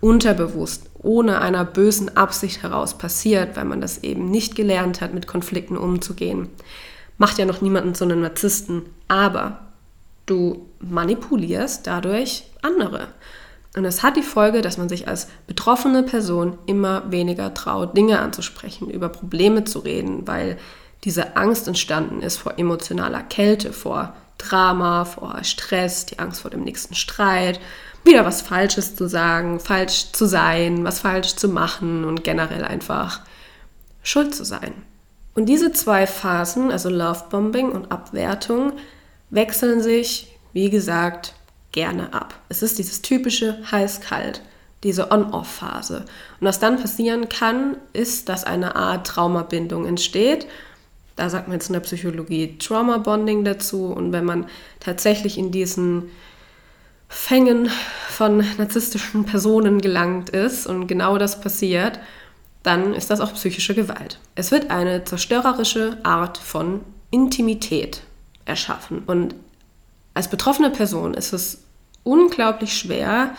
unterbewusst, 0.00 0.90
ohne 0.98 1.40
einer 1.40 1.64
bösen 1.64 2.16
Absicht 2.16 2.62
heraus 2.62 2.96
passiert, 2.96 3.56
weil 3.56 3.64
man 3.64 3.80
das 3.80 4.02
eben 4.04 4.30
nicht 4.30 4.54
gelernt 4.54 5.00
hat, 5.00 5.14
mit 5.14 5.26
Konflikten 5.26 5.76
umzugehen, 5.76 6.48
macht 7.16 7.38
ja 7.38 7.44
noch 7.44 7.60
niemanden 7.60 7.94
zu 7.94 8.04
einem 8.04 8.20
Narzissten. 8.20 8.82
Aber 9.08 9.60
du 10.26 10.66
manipulierst 10.80 11.86
dadurch 11.86 12.44
andere. 12.62 13.08
Und 13.76 13.82
das 13.82 14.02
hat 14.02 14.16
die 14.16 14.22
Folge, 14.22 14.62
dass 14.62 14.78
man 14.78 14.88
sich 14.88 15.08
als 15.08 15.28
betroffene 15.46 16.02
Person 16.02 16.58
immer 16.66 17.10
weniger 17.10 17.54
traut, 17.54 17.96
Dinge 17.96 18.20
anzusprechen, 18.20 18.90
über 18.90 19.08
Probleme 19.08 19.64
zu 19.64 19.80
reden, 19.80 20.26
weil 20.26 20.58
diese 21.04 21.36
Angst 21.36 21.68
entstanden 21.68 22.22
ist 22.22 22.38
vor 22.38 22.58
emotionaler 22.58 23.22
Kälte, 23.22 23.72
vor 23.72 24.14
Drama, 24.36 25.04
vor 25.04 25.42
Stress, 25.42 26.06
die 26.06 26.18
Angst 26.18 26.40
vor 26.42 26.50
dem 26.50 26.62
nächsten 26.62 26.94
Streit, 26.94 27.60
wieder 28.08 28.24
was 28.24 28.42
Falsches 28.42 28.96
zu 28.96 29.08
sagen, 29.08 29.60
falsch 29.60 30.12
zu 30.12 30.26
sein, 30.26 30.84
was 30.84 31.00
falsch 31.00 31.36
zu 31.36 31.48
machen 31.48 32.04
und 32.04 32.24
generell 32.24 32.64
einfach 32.64 33.20
schuld 34.02 34.34
zu 34.34 34.44
sein. 34.44 34.72
Und 35.34 35.46
diese 35.46 35.72
zwei 35.72 36.06
Phasen, 36.06 36.72
also 36.72 36.88
Lovebombing 36.88 37.70
und 37.70 37.92
Abwertung, 37.92 38.72
wechseln 39.30 39.80
sich, 39.80 40.36
wie 40.52 40.70
gesagt, 40.70 41.34
gerne 41.70 42.12
ab. 42.12 42.34
Es 42.48 42.62
ist 42.62 42.78
dieses 42.78 43.02
typische 43.02 43.58
heiß-kalt, 43.70 44.42
diese 44.82 45.12
On-Off-Phase. 45.12 46.06
Und 46.40 46.46
was 46.46 46.58
dann 46.58 46.80
passieren 46.80 47.28
kann, 47.28 47.76
ist, 47.92 48.28
dass 48.28 48.44
eine 48.44 48.74
Art 48.74 49.06
Traumabindung 49.06 49.86
entsteht 49.86 50.46
da 51.18 51.28
sagt 51.28 51.48
man 51.48 51.56
jetzt 51.56 51.68
in 51.68 51.72
der 51.72 51.80
Psychologie 51.80 52.56
Trauma 52.58 52.98
Bonding 52.98 53.44
dazu. 53.44 53.86
Und 53.86 54.12
wenn 54.12 54.24
man 54.24 54.46
tatsächlich 54.78 55.36
in 55.36 55.50
diesen 55.50 56.10
Fängen 57.08 57.70
von 58.08 58.44
narzisstischen 58.58 59.24
Personen 59.24 59.80
gelangt 59.80 60.30
ist 60.30 60.66
und 60.66 60.86
genau 60.86 61.18
das 61.18 61.40
passiert, 61.40 61.98
dann 62.62 62.94
ist 62.94 63.10
das 63.10 63.20
auch 63.20 63.32
psychische 63.34 63.74
Gewalt. 63.74 64.18
Es 64.34 64.50
wird 64.50 64.70
eine 64.70 65.04
zerstörerische 65.04 65.96
Art 66.02 66.38
von 66.38 66.80
Intimität 67.10 68.02
erschaffen. 68.44 69.02
Und 69.06 69.34
als 70.14 70.28
betroffene 70.28 70.70
Person 70.70 71.14
ist 71.14 71.32
es 71.32 71.62
unglaublich 72.02 72.76
schwer, 72.76 73.34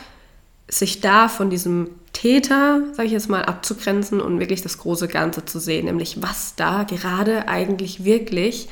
sich 0.68 1.02
da 1.02 1.28
von 1.28 1.50
diesem 1.50 1.90
Täter, 2.14 2.82
sage 2.94 3.08
ich 3.08 3.12
jetzt 3.12 3.30
mal, 3.30 3.44
abzugrenzen 3.44 4.22
und 4.22 4.40
wirklich 4.40 4.62
das 4.62 4.78
große 4.78 5.08
Ganze 5.08 5.46
zu 5.46 5.60
sehen, 5.60 5.86
nämlich 5.86 6.22
was 6.22 6.56
da 6.56 6.84
gerade 6.84 7.48
eigentlich 7.48 8.04
wirklich 8.04 8.70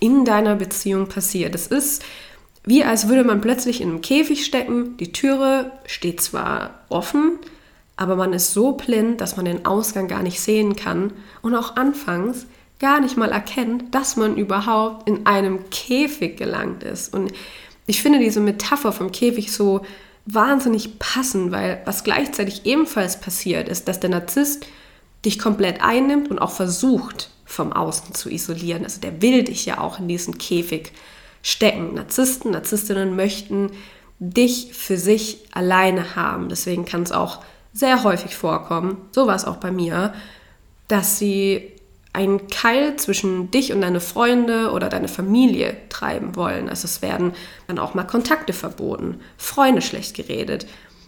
in 0.00 0.24
deiner 0.24 0.56
Beziehung 0.56 1.08
passiert. 1.08 1.54
Es 1.54 1.66
ist 1.68 2.02
wie 2.64 2.84
als 2.84 3.08
würde 3.08 3.24
man 3.24 3.40
plötzlich 3.40 3.80
in 3.80 3.88
einem 3.88 4.00
Käfig 4.02 4.44
stecken, 4.44 4.96
die 4.98 5.12
Türe 5.12 5.72
steht 5.86 6.20
zwar 6.20 6.80
offen, 6.88 7.38
aber 7.96 8.16
man 8.16 8.32
ist 8.32 8.52
so 8.52 8.72
blind, 8.72 9.20
dass 9.20 9.36
man 9.36 9.44
den 9.44 9.66
Ausgang 9.66 10.08
gar 10.08 10.22
nicht 10.22 10.40
sehen 10.40 10.76
kann 10.76 11.12
und 11.42 11.54
auch 11.54 11.76
anfangs 11.76 12.46
gar 12.78 13.00
nicht 13.00 13.16
mal 13.16 13.30
erkennt, 13.30 13.94
dass 13.94 14.16
man 14.16 14.36
überhaupt 14.36 15.08
in 15.08 15.26
einem 15.26 15.70
Käfig 15.70 16.36
gelangt 16.36 16.82
ist. 16.82 17.14
Und 17.14 17.32
ich 17.86 18.02
finde 18.02 18.18
diese 18.18 18.40
Metapher 18.40 18.92
vom 18.92 19.12
Käfig 19.12 19.52
so 19.52 19.82
wahnsinnig 20.26 20.98
passen, 20.98 21.52
weil 21.52 21.80
was 21.84 22.04
gleichzeitig 22.04 22.64
ebenfalls 22.64 23.20
passiert 23.20 23.68
ist, 23.68 23.88
dass 23.88 24.00
der 24.00 24.10
Narzisst 24.10 24.66
dich 25.24 25.38
komplett 25.38 25.82
einnimmt 25.82 26.30
und 26.30 26.38
auch 26.40 26.50
versucht, 26.50 27.30
vom 27.44 27.72
Außen 27.72 28.14
zu 28.14 28.30
isolieren. 28.30 28.84
Also 28.84 29.00
der 29.00 29.22
will 29.22 29.44
dich 29.44 29.66
ja 29.66 29.78
auch 29.78 29.98
in 29.98 30.08
diesen 30.08 30.38
Käfig 30.38 30.92
stecken. 31.42 31.94
Narzissten, 31.94 32.52
Narzisstinnen 32.52 33.16
möchten 33.16 33.70
dich 34.18 34.72
für 34.72 34.96
sich 34.96 35.40
alleine 35.52 36.14
haben. 36.14 36.48
Deswegen 36.48 36.84
kann 36.84 37.02
es 37.02 37.12
auch 37.12 37.40
sehr 37.72 38.04
häufig 38.04 38.36
vorkommen, 38.36 38.98
so 39.12 39.26
war 39.26 39.34
es 39.34 39.44
auch 39.44 39.56
bei 39.56 39.70
mir, 39.70 40.12
dass 40.88 41.18
sie 41.18 41.72
einen 42.12 42.48
Keil 42.48 42.96
zwischen 42.96 43.50
dich 43.50 43.72
und 43.72 43.80
deine 43.80 44.00
Freunde 44.00 44.72
oder 44.72 44.90
deine 44.90 45.08
Familie 45.08 45.76
treiben 45.88 46.36
wollen. 46.36 46.68
Also 46.68 46.84
es 46.84 47.00
werden 47.00 47.32
dann 47.66 47.78
auch 47.78 47.94
mal 47.94 48.04
Kontakte 48.04 48.52
verboten, 48.52 49.20
Freunde 49.38 49.80
schlecht 49.80 50.14
geredet. 50.14 50.66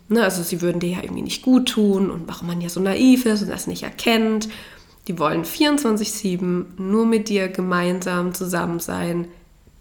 Ne, 0.08 0.22
also 0.22 0.42
sie 0.42 0.62
würden 0.62 0.80
dir 0.80 0.90
ja 0.90 1.02
irgendwie 1.02 1.22
nicht 1.22 1.42
gut 1.42 1.68
tun 1.68 2.10
und 2.10 2.26
warum 2.26 2.46
man 2.46 2.60
ja 2.60 2.68
so 2.68 2.80
naiv 2.80 3.26
ist 3.26 3.42
und 3.42 3.50
das 3.50 3.66
nicht 3.66 3.82
erkennt. 3.82 4.48
Die 5.06 5.18
wollen 5.18 5.44
24-7 5.44 6.64
nur 6.78 7.04
mit 7.04 7.28
dir 7.28 7.48
gemeinsam 7.48 8.32
zusammen 8.32 8.80
sein, 8.80 9.28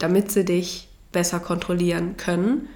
damit 0.04 0.34
sie 0.34 0.44
dich 0.44 0.90
besser 1.14 1.40
kontrollieren 1.40 2.18
können 2.18 2.68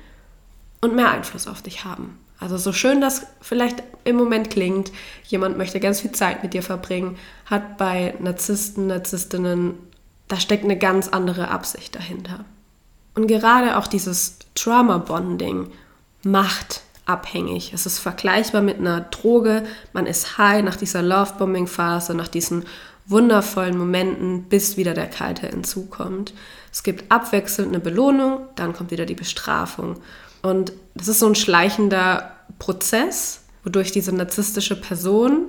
und 0.80 0.96
mehr 0.96 1.12
Einfluss 1.12 1.46
auf 1.46 1.62
dich 1.62 1.84
haben. 1.84 2.18
Also 2.40 2.56
so 2.58 2.72
schön 2.72 3.02
das 3.02 3.28
vielleicht 3.42 3.84
im 4.06 4.16
Moment 4.16 4.50
klingt, 4.50 4.94
jemand 5.26 5.58
möchte 5.58 5.82
ganz 5.82 6.00
viel 6.00 6.14
Zeit 6.14 6.42
mit 6.42 6.54
dir 6.54 6.64
verbringen, 6.64 7.18
hat 7.46 7.78
bei 7.78 8.14
Narzissten, 8.22 8.88
Narzisstinnen, 8.88 9.74
da 10.30 10.40
steckt 10.40 10.64
eine 10.64 10.78
ganz 10.78 11.10
andere 11.10 11.50
Absicht 11.50 11.96
dahinter. 11.96 12.46
Und 13.14 13.28
gerade 13.28 13.78
auch 13.78 13.88
dieses 13.88 14.40
Trauma-Bonding 14.56 15.70
macht 16.24 16.82
abhängig. 17.08 17.72
Es 17.74 17.86
ist 17.86 18.00
vergleichbar 18.00 18.62
mit 18.62 18.78
einer 18.78 19.02
Droge. 19.02 19.64
Man 19.94 20.06
ist 20.06 20.38
high 20.38 20.64
nach 20.64 20.76
dieser 20.76 21.02
Love-Bombing-Phase, 21.02 22.14
nach 22.14 22.28
diesen 22.28 22.66
wundervollen 23.08 23.78
Momenten, 23.78 24.44
bis 24.44 24.78
wieder 24.78 24.94
der 24.94 25.08
kalte 25.08 25.48
Entzug 25.48 25.92
kommt. 25.92 26.34
Es 26.72 26.84
gibt 26.84 27.10
abwechselnd 27.12 27.70
eine 27.70 27.80
Belohnung, 27.80 28.42
dann 28.56 28.74
kommt 28.74 28.92
wieder 28.92 29.06
die 29.06 29.16
Bestrafung. 29.16 30.02
Und 30.42 30.74
das 30.94 31.08
ist 31.08 31.20
so 31.20 31.28
ein 31.28 31.36
schleichender 31.36 32.32
Prozess, 32.60 33.42
wodurch 33.64 33.92
diese 33.92 34.14
narzisstische 34.14 34.80
Person 34.80 35.46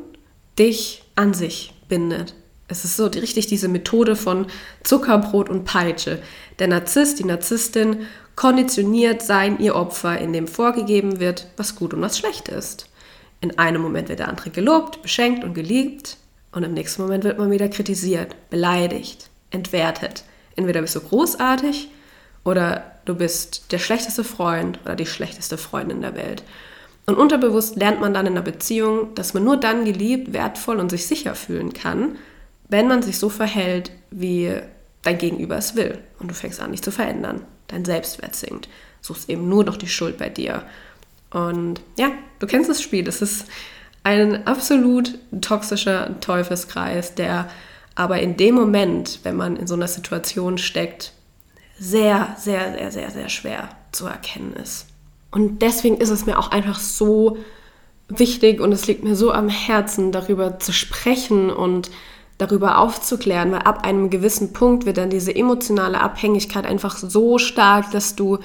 dich 0.58 1.02
an 1.16 1.34
sich 1.34 1.74
bindet. 1.88 2.34
Es 2.68 2.84
ist 2.84 2.96
so 2.96 3.06
richtig 3.06 3.46
diese 3.46 3.68
Methode 3.68 4.14
von 4.14 4.46
Zuckerbrot 4.84 5.48
und 5.48 5.64
Peitsche. 5.64 6.20
Der 6.58 6.68
Narzisst, 6.68 7.18
die 7.18 7.24
Narzisstin 7.24 8.06
konditioniert 8.38 9.20
sein 9.20 9.58
ihr 9.58 9.74
Opfer, 9.74 10.16
in 10.16 10.32
dem 10.32 10.46
vorgegeben 10.46 11.18
wird, 11.18 11.48
was 11.56 11.74
gut 11.74 11.92
und 11.92 12.00
was 12.02 12.16
schlecht 12.16 12.48
ist. 12.48 12.88
In 13.40 13.58
einem 13.58 13.82
Moment 13.82 14.08
wird 14.08 14.20
der 14.20 14.28
andere 14.28 14.50
gelobt, 14.50 15.02
beschenkt 15.02 15.42
und 15.42 15.54
geliebt 15.54 16.16
und 16.52 16.62
im 16.62 16.72
nächsten 16.72 17.02
Moment 17.02 17.24
wird 17.24 17.40
man 17.40 17.50
wieder 17.50 17.68
kritisiert, 17.68 18.36
beleidigt, 18.48 19.28
entwertet. 19.50 20.22
Entweder 20.54 20.82
bist 20.82 20.94
du 20.94 21.00
großartig 21.00 21.88
oder 22.44 22.92
du 23.06 23.16
bist 23.16 23.72
der 23.72 23.80
schlechteste 23.80 24.22
Freund 24.22 24.78
oder 24.84 24.94
die 24.94 25.06
schlechteste 25.06 25.58
Freundin 25.58 26.00
der 26.00 26.14
Welt. 26.14 26.44
Und 27.06 27.16
unterbewusst 27.16 27.74
lernt 27.74 28.00
man 28.00 28.14
dann 28.14 28.26
in 28.26 28.34
einer 28.34 28.42
Beziehung, 28.42 29.16
dass 29.16 29.34
man 29.34 29.42
nur 29.42 29.56
dann 29.56 29.84
geliebt, 29.84 30.32
wertvoll 30.32 30.76
und 30.76 30.90
sich 30.90 31.08
sicher 31.08 31.34
fühlen 31.34 31.72
kann, 31.72 32.18
wenn 32.68 32.86
man 32.86 33.02
sich 33.02 33.18
so 33.18 33.30
verhält, 33.30 33.90
wie 34.12 34.52
dein 35.02 35.18
Gegenüber 35.18 35.56
es 35.56 35.74
will. 35.74 35.98
Und 36.20 36.30
du 36.30 36.34
fängst 36.34 36.60
an, 36.60 36.70
dich 36.70 36.82
zu 36.82 36.92
verändern. 36.92 37.44
Dein 37.68 37.84
Selbstwert 37.84 38.34
sinkt. 38.34 38.68
Suchst 39.00 39.30
eben 39.30 39.48
nur 39.48 39.64
noch 39.64 39.76
die 39.76 39.88
Schuld 39.88 40.18
bei 40.18 40.28
dir. 40.28 40.64
Und 41.30 41.80
ja, 41.98 42.10
du 42.38 42.46
kennst 42.46 42.68
das 42.68 42.82
Spiel. 42.82 43.06
Es 43.06 43.22
ist 43.22 43.46
ein 44.02 44.46
absolut 44.46 45.18
toxischer 45.40 46.20
Teufelskreis, 46.20 47.14
der 47.14 47.50
aber 47.94 48.20
in 48.20 48.36
dem 48.36 48.54
Moment, 48.54 49.20
wenn 49.24 49.36
man 49.36 49.56
in 49.56 49.66
so 49.66 49.74
einer 49.74 49.88
Situation 49.88 50.56
steckt, 50.56 51.12
sehr, 51.78 52.34
sehr, 52.38 52.72
sehr, 52.72 52.90
sehr, 52.90 53.10
sehr 53.10 53.28
schwer 53.28 53.68
zu 53.92 54.06
erkennen 54.06 54.54
ist. 54.54 54.86
Und 55.30 55.62
deswegen 55.62 55.98
ist 55.98 56.10
es 56.10 56.26
mir 56.26 56.38
auch 56.38 56.50
einfach 56.50 56.78
so 56.78 57.36
wichtig 58.08 58.60
und 58.60 58.72
es 58.72 58.86
liegt 58.86 59.04
mir 59.04 59.14
so 59.14 59.32
am 59.32 59.48
Herzen, 59.48 60.12
darüber 60.12 60.58
zu 60.58 60.72
sprechen 60.72 61.50
und 61.50 61.90
darüber 62.38 62.78
aufzuklären, 62.78 63.52
weil 63.52 63.62
ab 63.62 63.84
einem 63.84 64.10
gewissen 64.10 64.52
Punkt 64.52 64.86
wird 64.86 64.96
dann 64.96 65.10
diese 65.10 65.34
emotionale 65.34 66.00
Abhängigkeit 66.00 66.64
einfach 66.64 66.96
so 66.96 67.38
stark, 67.38 67.90
dass 67.90 68.14
du 68.14 68.38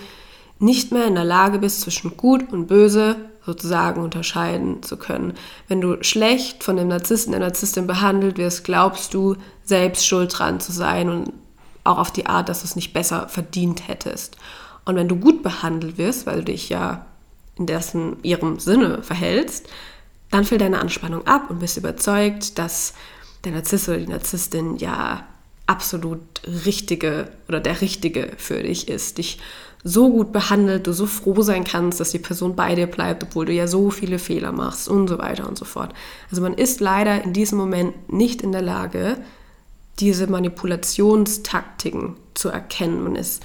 nicht 0.60 0.92
mehr 0.92 1.06
in 1.06 1.16
der 1.16 1.26
Lage 1.26 1.60
bist, 1.60 1.82
zwischen 1.82 2.18
gut 2.18 2.52
und 2.52 2.68
böse 2.68 3.16
sozusagen 3.46 4.02
unterscheiden 4.02 4.82
zu 4.82 4.98
können. 4.98 5.34
Wenn 5.68 5.82
du 5.82 6.02
schlecht 6.02 6.64
von 6.64 6.78
dem 6.78 6.88
Narzissten, 6.88 7.32
der 7.32 7.42
Narzisstin 7.42 7.88
behandelt 7.88 8.38
wirst, 8.38 8.64
glaubst 8.64 9.14
du 9.14 9.36
selbst 9.64 10.08
schuld 10.08 10.38
dran 10.38 10.60
zu 10.60 10.72
sein 10.72 11.10
und 11.10 11.34
auch 11.84 11.98
auf 11.98 12.12
die 12.12 12.26
Art, 12.26 12.48
dass 12.50 12.62
du 12.62 12.66
es 12.66 12.76
nicht 12.76 12.94
besser 12.94 13.28
verdient 13.28 13.88
hättest. 13.88 14.38
Und 14.86 14.96
wenn 14.96 15.10
du 15.10 15.18
gut 15.18 15.44
behandelt 15.44 15.98
wirst, 15.98 16.26
weil 16.26 16.38
du 16.38 16.46
dich 16.46 16.70
ja 16.70 17.06
in 17.58 17.66
dessen 17.66 18.18
ihrem 18.24 18.60
Sinne 18.60 19.04
verhältst, 19.04 19.68
dann 20.32 20.46
fällt 20.46 20.62
deine 20.62 20.80
Anspannung 20.80 21.28
ab 21.28 21.50
und 21.50 21.60
bist 21.60 21.78
überzeugt, 21.78 22.58
dass 22.58 22.94
der 23.44 23.52
Narzisst 23.52 23.90
oder 23.90 23.98
die 23.98 24.08
Narzisstin 24.08 24.78
ja 24.78 25.26
absolut 25.66 26.20
richtige 26.66 27.30
oder 27.48 27.60
der 27.60 27.82
richtige 27.82 28.32
für 28.38 28.64
dich 28.64 28.90
ist, 28.90 29.18
dich 29.18 29.40
so 29.84 30.10
gut 30.10 30.32
behandelt, 30.32 30.88
du 30.88 30.94
so 30.94 31.06
froh 31.06 31.42
sein 31.42 31.66
kannst, 31.66 32.00
dass 32.00 32.12
die 32.12 32.20
Person 32.20 32.56
bei 32.56 32.74
dir 32.76 32.88
bleibt, 32.88 33.24
obwohl 33.24 33.46
du 33.46 33.54
ja 33.54 33.68
so 33.68 33.90
viele 33.90 34.18
Fehler 34.18 34.54
machst 34.54 34.88
und 34.88 35.10
so 35.10 35.18
weiter 35.18 35.48
und 35.48 35.58
so 35.58 35.66
fort. 35.66 35.94
Also 36.32 36.42
man 36.42 36.54
ist 36.54 36.80
leider 36.80 37.22
in 37.24 37.34
diesem 37.34 37.58
Moment 37.58 38.12
nicht 38.12 38.42
in 38.42 38.54
der 38.54 38.62
Lage, 38.62 39.18
diese 40.00 40.28
Manipulationstaktiken 40.28 42.16
zu 42.34 42.50
erkennen. 42.50 43.04
Man 43.04 43.16
ist 43.16 43.44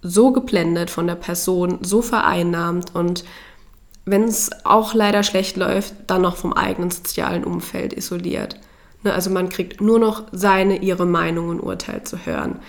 so 0.00 0.32
geblendet 0.32 0.90
von 0.90 1.06
der 1.06 1.16
Person, 1.16 1.78
so 1.82 2.02
vereinnahmt 2.02 2.94
und 2.94 3.24
wenn 4.06 4.24
es 4.24 4.50
auch 4.64 4.94
leider 4.94 5.22
schlecht 5.22 5.56
läuft, 5.56 5.94
dann 6.06 6.22
noch 6.22 6.36
vom 6.36 6.52
eigenen 6.52 6.90
sozialen 6.90 7.44
Umfeld 7.44 7.92
isoliert. 7.92 8.56
Ne, 9.02 9.12
also 9.14 9.30
man 9.30 9.48
kriegt 9.48 9.80
nur 9.80 9.98
noch 9.98 10.24
seine, 10.32 10.78
ihre 10.78 11.06
Meinung 11.06 11.48
und 11.48 11.60
Urteil 11.60 12.04
zu 12.04 12.26
hören. 12.26 12.60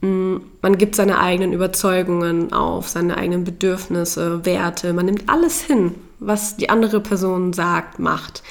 Mm, 0.00 0.36
man 0.62 0.78
gibt 0.78 0.94
seine 0.94 1.18
eigenen 1.18 1.52
Überzeugungen 1.52 2.52
auf, 2.52 2.88
seine 2.88 3.16
eigenen 3.16 3.44
Bedürfnisse, 3.44 4.44
Werte. 4.44 4.92
Man 4.92 5.06
nimmt 5.06 5.28
alles 5.28 5.60
hin, 5.60 5.94
was 6.18 6.56
die 6.56 6.70
andere 6.70 7.00
Person 7.00 7.52
sagt, 7.52 7.98
macht. 7.98 8.42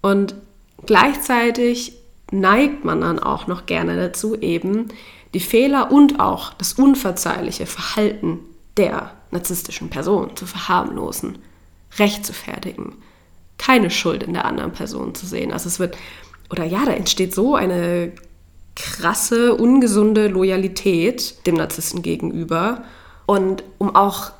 Und 0.00 0.34
gleichzeitig 0.86 1.94
neigt 2.30 2.84
man 2.84 3.00
dann 3.00 3.18
auch 3.18 3.46
noch 3.46 3.66
gerne 3.66 3.96
dazu, 3.96 4.36
eben 4.36 4.88
die 5.34 5.40
Fehler 5.40 5.92
und 5.92 6.20
auch 6.20 6.54
das 6.54 6.74
unverzeihliche 6.74 7.66
Verhalten 7.66 8.40
der 8.76 9.12
narzisstischen 9.30 9.90
Person 9.90 10.36
zu 10.36 10.46
verharmlosen, 10.46 11.38
recht 11.98 12.24
zu 12.24 12.32
fertigen, 12.32 12.94
keine 13.58 13.90
Schuld 13.90 14.22
in 14.22 14.32
der 14.32 14.44
anderen 14.44 14.72
Person 14.72 15.14
zu 15.14 15.26
sehen. 15.26 15.52
Also 15.52 15.68
es 15.68 15.78
wird, 15.78 15.96
oder 16.50 16.64
ja, 16.64 16.84
da 16.84 16.92
entsteht 16.92 17.34
so 17.34 17.54
eine 17.54 18.12
krasse, 18.76 19.54
ungesunde 19.54 20.28
Loyalität 20.28 21.46
dem 21.46 21.56
Narzissten 21.56 22.02
gegenüber. 22.02 22.84
Und 23.26 23.62
um 23.78 23.94
auch 23.94 24.32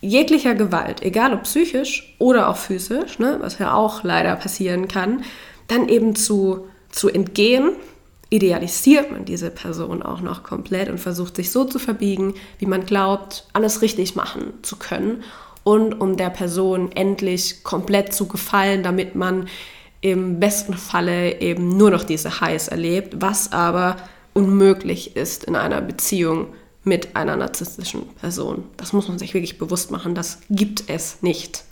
jeglicher 0.00 0.54
Gewalt, 0.54 1.02
egal 1.02 1.32
ob 1.32 1.44
psychisch 1.44 2.14
oder 2.18 2.48
auch 2.48 2.56
physisch, 2.56 3.18
ne, 3.18 3.38
was 3.40 3.58
ja 3.58 3.74
auch 3.74 4.02
leider 4.04 4.36
passieren 4.36 4.88
kann, 4.88 5.24
dann 5.68 5.88
eben 5.88 6.14
zu, 6.14 6.66
zu 6.90 7.08
entgehen, 7.08 7.72
idealisiert 8.30 9.12
man 9.12 9.24
diese 9.24 9.50
Person 9.50 10.02
auch 10.02 10.20
noch 10.20 10.42
komplett 10.42 10.88
und 10.88 10.98
versucht 10.98 11.36
sich 11.36 11.52
so 11.52 11.64
zu 11.64 11.78
verbiegen, 11.78 12.34
wie 12.58 12.66
man 12.66 12.84
glaubt, 12.84 13.46
alles 13.52 13.80
richtig 13.80 14.16
machen 14.16 14.54
zu 14.62 14.76
können 14.76 15.22
und 15.62 16.00
um 16.00 16.16
der 16.16 16.30
Person 16.30 16.92
endlich 16.92 17.64
komplett 17.64 18.12
zu 18.12 18.26
gefallen, 18.26 18.82
damit 18.82 19.14
man 19.14 19.48
im 20.04 20.38
besten 20.38 20.74
Falle 20.74 21.40
eben 21.40 21.78
nur 21.78 21.90
noch 21.90 22.04
diese 22.04 22.42
Highs 22.42 22.68
erlebt, 22.68 23.22
was 23.22 23.52
aber 23.52 23.96
unmöglich 24.34 25.16
ist 25.16 25.44
in 25.44 25.56
einer 25.56 25.80
Beziehung 25.80 26.48
mit 26.82 27.16
einer 27.16 27.36
narzisstischen 27.36 28.06
Person. 28.20 28.64
Das 28.76 28.92
muss 28.92 29.08
man 29.08 29.18
sich 29.18 29.32
wirklich 29.32 29.56
bewusst 29.56 29.90
machen, 29.90 30.14
das 30.14 30.40
gibt 30.50 30.90
es 30.90 31.22
nicht. 31.22 31.64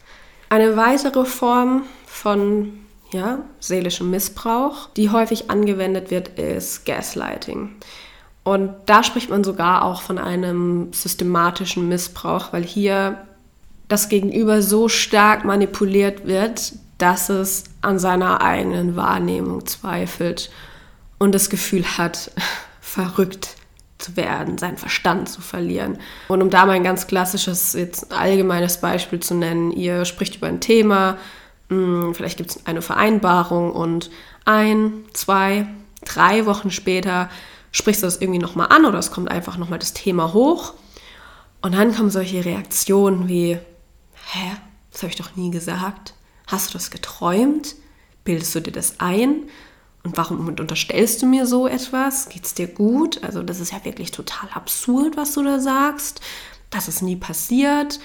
Eine 0.49 0.79
weitere 0.79 1.27
Form 1.27 1.83
von 2.07 2.73
ja, 3.13 3.41
seelischem 3.61 4.11
Missbrauch, 4.11 4.89
die 4.97 5.11
häufig 5.11 5.51
angewendet 5.51 6.11
wird, 6.11 6.29
ist 6.39 6.87
Gaslighting. 6.87 7.75
Und 8.45 8.73
da 8.87 9.03
spricht 9.03 9.29
man 9.29 9.45
sogar 9.45 9.85
auch 9.85 10.01
von 10.01 10.17
einem 10.17 10.91
systematischen 10.95 11.87
Missbrauch, 11.87 12.55
weil 12.55 12.65
hier 12.65 13.27
das 13.89 14.09
Gegenüber 14.09 14.63
so 14.63 14.89
stark 14.89 15.45
manipuliert 15.45 16.27
wird, 16.27 16.73
dass 17.03 17.29
es 17.31 17.65
an 17.81 17.99
seiner 17.99 18.43
eigenen 18.43 18.95
Wahrnehmung 18.95 19.67
zweifelt 19.67 20.51
und 21.19 21.35
das 21.35 21.51
Gefühl 21.51 21.85
hat, 21.85 22.31
verrückt 22.81 23.57
zu 23.99 24.17
werden, 24.17 24.57
seinen 24.57 24.77
Verstand 24.77 25.29
zu 25.29 25.41
verlieren. 25.41 25.99
Und 26.29 26.43
um 26.43 26.51
da 26.51 26.65
mal 26.65 26.73
ein 26.73 26.85
ganz 26.85 27.09
klassisches, 27.09 27.73
jetzt 27.73 28.13
allgemeines 28.13 28.79
Beispiel 28.79 29.19
zu 29.19 29.35
nennen, 29.35 29.73
ihr 29.73 30.05
spricht 30.05 30.37
über 30.37 30.47
ein 30.47 30.61
Thema, 30.61 31.19
hm, 31.71 32.15
vielleicht 32.15 32.37
gibt 32.37 32.51
es 32.51 32.67
eine 32.67 32.83
Vereinbarung 32.83 33.73
und 33.73 34.11
ein, 34.45 34.93
zwei, 35.13 35.67
drei 36.05 36.47
Wochen 36.47 36.71
später 36.71 37.29
sprichst 37.73 38.03
du 38.03 38.07
das 38.07 38.21
irgendwie 38.21 38.41
nochmal 38.41 38.69
an 38.71 38.85
oder 38.85 38.99
es 38.99 39.11
kommt 39.11 39.29
einfach 39.29 39.57
nochmal 39.57 39.81
das 39.81 39.93
Thema 39.93 40.33
hoch 40.35 40.75
und 41.63 41.75
dann 41.75 41.95
kommen 41.95 42.11
solche 42.11 42.45
Reaktionen 42.45 43.27
wie, 43.27 43.55
hä, 43.55 44.51
das 44.93 45.03
habe 45.03 45.11
ich 45.11 45.19
doch 45.19 45.35
nie 45.35 45.51
gesagt. 45.51 46.15
Hast 46.53 46.69
du 46.69 46.73
das 46.75 46.91
geträumt? 46.91 47.77
Bildest 48.25 48.55
du 48.55 48.61
dir 48.61 48.73
das 48.73 49.01
ein? 49.01 49.49
Und 50.05 50.19
warum 50.19 50.47
unterstellst 50.49 51.23
du 51.23 51.27
mir 51.27 51.47
so 51.47 51.67
etwas? 51.67 52.29
Geht 52.29 52.45
es 52.45 52.53
dir 52.53 52.67
gut? 52.67 53.25
Also 53.25 53.43
das 53.43 53.59
ist 53.59 53.73
ja 53.73 53.83
wirklich 53.87 54.11
total 54.11 54.51
absurd, 54.53 55.17
was 55.17 55.33
du 55.33 55.43
da 55.43 55.61
sagst. 55.61 56.21
Das 56.69 56.89
ist 56.89 57.01
nie 57.01 57.17
passiert. 57.17 58.01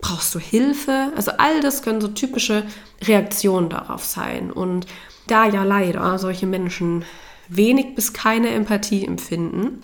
Brauchst 0.00 0.32
du 0.32 0.38
Hilfe? 0.38 1.12
Also 1.16 1.32
all 1.38 1.60
das 1.60 1.82
können 1.82 2.00
so 2.00 2.06
typische 2.06 2.64
Reaktionen 3.02 3.68
darauf 3.68 4.04
sein. 4.04 4.52
Und 4.52 4.86
da 5.26 5.46
ja 5.46 5.64
leider 5.64 6.20
solche 6.20 6.46
Menschen 6.46 7.04
wenig 7.48 7.96
bis 7.96 8.12
keine 8.12 8.50
Empathie 8.50 9.04
empfinden, 9.04 9.82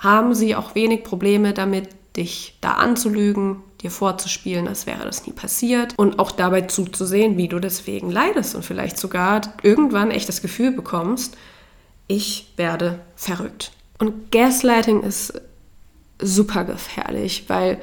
haben 0.00 0.34
sie 0.34 0.56
auch 0.56 0.74
wenig 0.74 1.04
Probleme 1.04 1.52
damit, 1.52 1.90
dich 2.16 2.56
da 2.62 2.72
anzulügen, 2.72 3.62
dir 3.82 3.90
vorzuspielen, 3.90 4.68
als 4.68 4.86
wäre 4.86 5.04
das 5.04 5.26
nie 5.26 5.32
passiert 5.32 5.94
und 5.96 6.18
auch 6.18 6.30
dabei 6.30 6.62
zuzusehen, 6.62 7.36
wie 7.36 7.48
du 7.48 7.58
deswegen 7.58 8.10
leidest 8.10 8.54
und 8.54 8.64
vielleicht 8.64 8.98
sogar 8.98 9.40
irgendwann 9.62 10.10
echt 10.10 10.28
das 10.28 10.42
Gefühl 10.42 10.70
bekommst, 10.70 11.36
ich 12.06 12.52
werde 12.56 13.00
verrückt. 13.16 13.72
Und 13.98 14.30
Gaslighting 14.32 15.02
ist 15.02 15.40
super 16.20 16.64
gefährlich, 16.64 17.44
weil, 17.48 17.80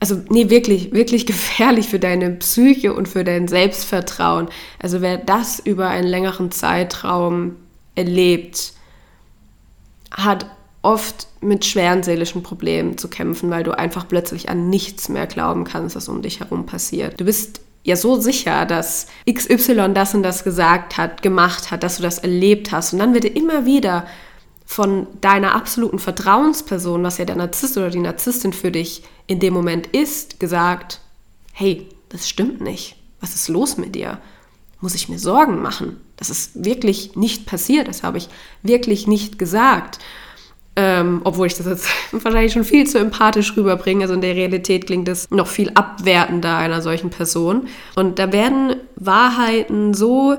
also 0.00 0.22
nee, 0.28 0.50
wirklich, 0.50 0.92
wirklich 0.92 1.26
gefährlich 1.26 1.88
für 1.88 1.98
deine 1.98 2.30
Psyche 2.30 2.94
und 2.94 3.08
für 3.08 3.24
dein 3.24 3.48
Selbstvertrauen. 3.48 4.48
Also 4.78 5.00
wer 5.00 5.18
das 5.18 5.58
über 5.58 5.88
einen 5.88 6.08
längeren 6.08 6.50
Zeitraum 6.50 7.56
erlebt, 7.94 8.72
hat 10.10 10.46
oft 10.84 11.26
mit 11.40 11.64
schweren 11.64 12.02
seelischen 12.02 12.42
Problemen 12.42 12.98
zu 12.98 13.08
kämpfen, 13.08 13.50
weil 13.50 13.64
du 13.64 13.76
einfach 13.76 14.06
plötzlich 14.06 14.48
an 14.48 14.68
nichts 14.68 15.08
mehr 15.08 15.26
glauben 15.26 15.64
kannst, 15.64 15.96
was 15.96 16.08
um 16.08 16.22
dich 16.22 16.40
herum 16.40 16.66
passiert. 16.66 17.18
Du 17.20 17.24
bist 17.24 17.60
ja 17.82 17.96
so 17.96 18.20
sicher, 18.20 18.66
dass 18.66 19.06
XY 19.30 19.92
das 19.94 20.14
und 20.14 20.22
das 20.22 20.44
gesagt 20.44 20.96
hat, 20.96 21.22
gemacht 21.22 21.70
hat, 21.70 21.82
dass 21.82 21.96
du 21.96 22.02
das 22.02 22.18
erlebt 22.18 22.72
hast. 22.72 22.92
Und 22.92 22.98
dann 22.98 23.14
wird 23.14 23.24
dir 23.24 23.36
immer 23.36 23.66
wieder 23.66 24.06
von 24.66 25.06
deiner 25.20 25.54
absoluten 25.54 25.98
Vertrauensperson, 25.98 27.02
was 27.02 27.18
ja 27.18 27.24
der 27.24 27.36
Narzisst 27.36 27.76
oder 27.76 27.90
die 27.90 27.98
Narzisstin 27.98 28.52
für 28.52 28.70
dich 28.70 29.02
in 29.26 29.40
dem 29.40 29.52
Moment 29.52 29.86
ist, 29.88 30.40
gesagt, 30.40 31.00
hey, 31.52 31.88
das 32.08 32.28
stimmt 32.28 32.60
nicht. 32.60 32.96
Was 33.20 33.34
ist 33.34 33.48
los 33.48 33.76
mit 33.76 33.94
dir? 33.94 34.18
Muss 34.80 34.94
ich 34.94 35.08
mir 35.08 35.18
Sorgen 35.18 35.62
machen? 35.62 36.00
Das 36.16 36.30
ist 36.30 36.64
wirklich 36.64 37.16
nicht 37.16 37.46
passiert. 37.46 37.88
Das 37.88 38.02
habe 38.02 38.18
ich 38.18 38.28
wirklich 38.62 39.06
nicht 39.06 39.38
gesagt. 39.38 39.98
Ähm, 40.76 41.20
obwohl 41.22 41.46
ich 41.46 41.54
das 41.54 41.66
jetzt 41.66 41.88
wahrscheinlich 42.12 42.52
schon 42.52 42.64
viel 42.64 42.86
zu 42.86 42.98
empathisch 42.98 43.56
rüberbringe. 43.56 44.02
Also 44.02 44.14
in 44.14 44.20
der 44.20 44.34
Realität 44.34 44.86
klingt 44.86 45.08
es 45.08 45.30
noch 45.30 45.46
viel 45.46 45.70
abwertender 45.74 46.56
einer 46.56 46.82
solchen 46.82 47.10
Person. 47.10 47.68
Und 47.94 48.18
da 48.18 48.32
werden 48.32 48.76
Wahrheiten 48.96 49.94
so 49.94 50.36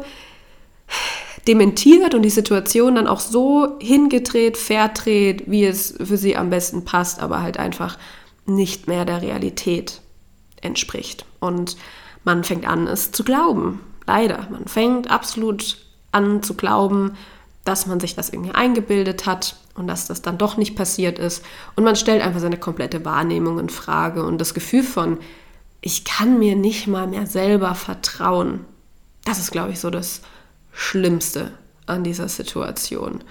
dementiert 1.47 2.13
und 2.15 2.23
die 2.23 2.29
Situation 2.29 2.95
dann 2.95 3.07
auch 3.07 3.19
so 3.19 3.77
hingedreht, 3.79 4.57
verdreht, 4.57 5.43
wie 5.47 5.65
es 5.65 5.95
für 6.03 6.17
sie 6.17 6.35
am 6.35 6.49
besten 6.49 6.85
passt, 6.85 7.21
aber 7.21 7.41
halt 7.41 7.57
einfach 7.57 7.97
nicht 8.45 8.87
mehr 8.87 9.05
der 9.05 9.21
Realität 9.21 10.01
entspricht. 10.61 11.25
Und 11.39 11.77
man 12.23 12.43
fängt 12.43 12.67
an, 12.67 12.87
es 12.87 13.11
zu 13.11 13.23
glauben. 13.23 13.79
Leider. 14.07 14.47
Man 14.51 14.65
fängt 14.67 15.09
absolut 15.09 15.77
an 16.11 16.43
zu 16.43 16.55
glauben, 16.55 17.17
dass 17.65 17.87
man 17.87 17.99
sich 17.99 18.15
das 18.15 18.29
irgendwie 18.29 18.53
eingebildet 18.53 19.25
hat 19.25 19.57
und 19.73 19.87
dass 19.87 20.07
das 20.07 20.21
dann 20.21 20.37
doch 20.37 20.55
nicht 20.55 20.75
passiert 20.75 21.19
ist. 21.19 21.43
Und 21.75 21.83
man 21.83 21.95
stellt 21.95 22.21
einfach 22.21 22.39
seine 22.39 22.57
komplette 22.57 23.03
Wahrnehmung 23.03 23.59
in 23.59 23.69
Frage 23.69 24.23
und 24.23 24.39
das 24.39 24.53
Gefühl 24.53 24.83
von, 24.83 25.17
ich 25.81 26.05
kann 26.05 26.39
mir 26.39 26.55
nicht 26.55 26.87
mal 26.87 27.07
mehr 27.07 27.27
selber 27.27 27.75
vertrauen. 27.75 28.61
Das 29.25 29.39
ist, 29.39 29.51
glaube 29.51 29.71
ich, 29.71 29.79
so 29.79 29.89
das 29.89 30.21
Schlimmste 30.71 31.51
an 31.87 32.03
dieser 32.03 32.29
Situation. 32.29 33.23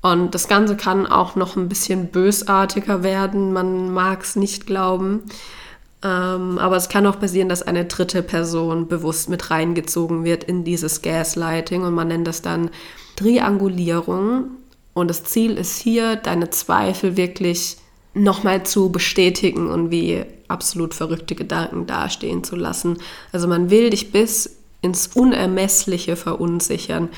Und 0.00 0.34
das 0.34 0.46
Ganze 0.46 0.76
kann 0.76 1.06
auch 1.06 1.34
noch 1.34 1.56
ein 1.56 1.68
bisschen 1.68 2.08
bösartiger 2.08 3.02
werden. 3.02 3.52
Man 3.52 3.92
mag 3.92 4.22
es 4.22 4.36
nicht 4.36 4.66
glauben. 4.66 5.24
Ähm, 6.04 6.58
aber 6.58 6.76
es 6.76 6.88
kann 6.88 7.06
auch 7.06 7.18
passieren, 7.18 7.48
dass 7.48 7.62
eine 7.62 7.86
dritte 7.86 8.22
Person 8.22 8.86
bewusst 8.86 9.28
mit 9.28 9.50
reingezogen 9.50 10.22
wird 10.22 10.44
in 10.44 10.62
dieses 10.62 11.02
Gaslighting 11.02 11.82
und 11.82 11.94
man 11.94 12.06
nennt 12.06 12.28
das 12.28 12.40
dann 12.40 12.70
Triangulierung. 13.18 14.50
Und 14.94 15.08
das 15.08 15.24
Ziel 15.24 15.56
ist 15.56 15.80
hier, 15.80 16.16
deine 16.16 16.50
Zweifel 16.50 17.16
wirklich 17.16 17.76
nochmal 18.14 18.64
zu 18.64 18.90
bestätigen 18.90 19.68
und 19.68 19.90
wie 19.90 20.24
absolut 20.48 20.94
verrückte 20.94 21.34
Gedanken 21.34 21.86
dastehen 21.86 22.42
zu 22.42 22.56
lassen. 22.56 22.98
Also 23.32 23.48
man 23.48 23.70
will 23.70 23.90
dich 23.90 24.12
bis 24.12 24.58
ins 24.82 25.08
Unermessliche 25.08 26.16
verunsichern. 26.16 27.08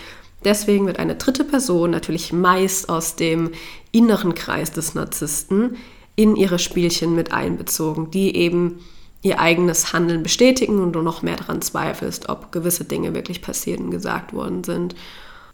Deswegen 0.44 0.86
wird 0.86 0.98
eine 0.98 1.16
dritte 1.16 1.44
Person, 1.44 1.90
natürlich 1.90 2.32
meist 2.32 2.88
aus 2.88 3.16
dem 3.16 3.50
inneren 3.92 4.34
Kreis 4.34 4.72
des 4.72 4.94
Narzissten, 4.94 5.76
in 6.16 6.36
ihre 6.36 6.58
Spielchen 6.58 7.14
mit 7.14 7.32
einbezogen, 7.32 8.10
die 8.10 8.34
eben 8.36 8.80
ihr 9.22 9.38
eigenes 9.38 9.92
Handeln 9.92 10.22
bestätigen 10.22 10.78
und 10.80 10.92
du 10.92 11.02
noch 11.02 11.22
mehr 11.22 11.36
daran 11.36 11.60
zweifelst, 11.60 12.30
ob 12.30 12.52
gewisse 12.52 12.84
Dinge 12.84 13.14
wirklich 13.14 13.42
passiert 13.42 13.80
und 13.80 13.90
gesagt 13.90 14.32
worden 14.32 14.64
sind. 14.64 14.94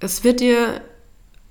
Es 0.01 0.25
wird 0.25 0.41
dir 0.41 0.81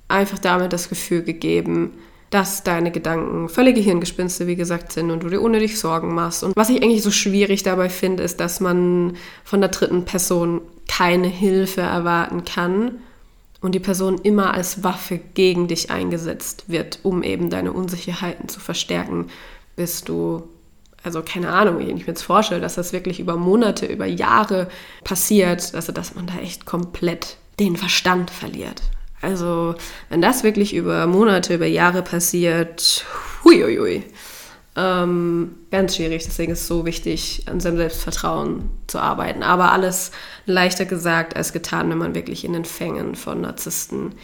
einfach 0.08 0.40
damit 0.40 0.74
das 0.74 0.90
Gefühl 0.90 1.24
gegeben, 1.24 1.94
dass 2.30 2.64
deine 2.64 2.92
Gedanken 2.92 3.50
völlige 3.50 3.82
Hirngespinste, 3.82 4.48
wie 4.48 4.56
gesagt, 4.56 4.92
sind 4.92 5.12
und 5.12 5.24
du 5.24 5.30
dir 5.30 5.42
ohne 5.42 5.60
dich 5.60 5.80
Sorgen 5.80 6.14
machst. 6.14 6.44
Und 6.44 6.56
was 6.56 6.70
ich 6.70 6.82
eigentlich 6.84 7.04
so 7.04 7.12
schwierig 7.12 7.64
dabei 7.64 7.90
finde, 7.90 8.24
ist, 8.24 8.40
dass 8.40 8.60
man 8.60 9.16
von 9.44 9.62
der 9.62 9.70
dritten 9.70 10.06
Person 10.06 10.62
keine 10.88 11.28
Hilfe 11.28 11.82
erwarten 11.82 12.44
kann 12.44 13.00
und 13.62 13.74
die 13.74 13.80
Person 13.80 14.20
immer 14.22 14.54
als 14.54 14.84
Waffe 14.84 15.20
gegen 15.34 15.68
dich 15.68 15.92
eingesetzt 15.92 16.66
wird, 16.68 17.00
um 17.04 17.24
eben 17.24 17.50
deine 17.50 17.72
Unsicherheiten 17.72 18.50
zu 18.50 18.60
verstärken, 18.60 19.28
bis 19.76 20.04
du, 20.04 20.44
also 21.04 21.22
keine 21.22 21.50
Ahnung, 21.50 21.80
wenn 21.80 21.98
ich 21.98 22.06
mir 22.06 22.14
jetzt 22.14 22.22
vorstelle, 22.24 22.62
dass 22.62 22.76
das 22.76 22.92
wirklich 22.92 23.20
über 23.20 23.38
Monate, 23.38 23.86
über 23.86 24.06
Jahre 24.06 24.68
passiert, 25.04 25.74
also 25.74 25.92
dass 25.92 26.16
man 26.16 26.28
da 26.28 26.38
echt 26.40 26.66
komplett 26.66 27.38
den 27.60 27.78
Verstand 27.78 28.30
verliert. 28.30 28.82
Also, 29.22 29.76
wenn 30.10 30.22
das 30.22 30.44
wirklich 30.44 30.76
über 30.76 31.08
Monate, 31.08 31.56
über 31.56 31.66
Jahre 31.66 32.02
passiert, 32.02 33.06
huiuiui. 33.44 34.04
Ähm, 34.78 35.56
ganz 35.72 35.96
schwierig, 35.96 36.26
deswegen 36.26 36.52
ist 36.52 36.62
es 36.62 36.68
so 36.68 36.86
wichtig, 36.86 37.44
an 37.48 37.60
seinem 37.62 37.78
Selbstvertrauen 37.78 38.70
zu 38.88 39.00
arbeiten. 39.00 39.42
Aber 39.42 39.72
alles 39.72 40.12
leichter 40.46 40.86
gesagt 40.86 41.36
als 41.36 41.54
getan, 41.54 41.90
wenn 41.90 41.98
man 41.98 42.14
wirklich 42.14 42.44
in 42.44 42.54
den 42.54 42.66
Fängen 42.66 43.16
von 43.16 43.42
Narzissten 43.42 44.16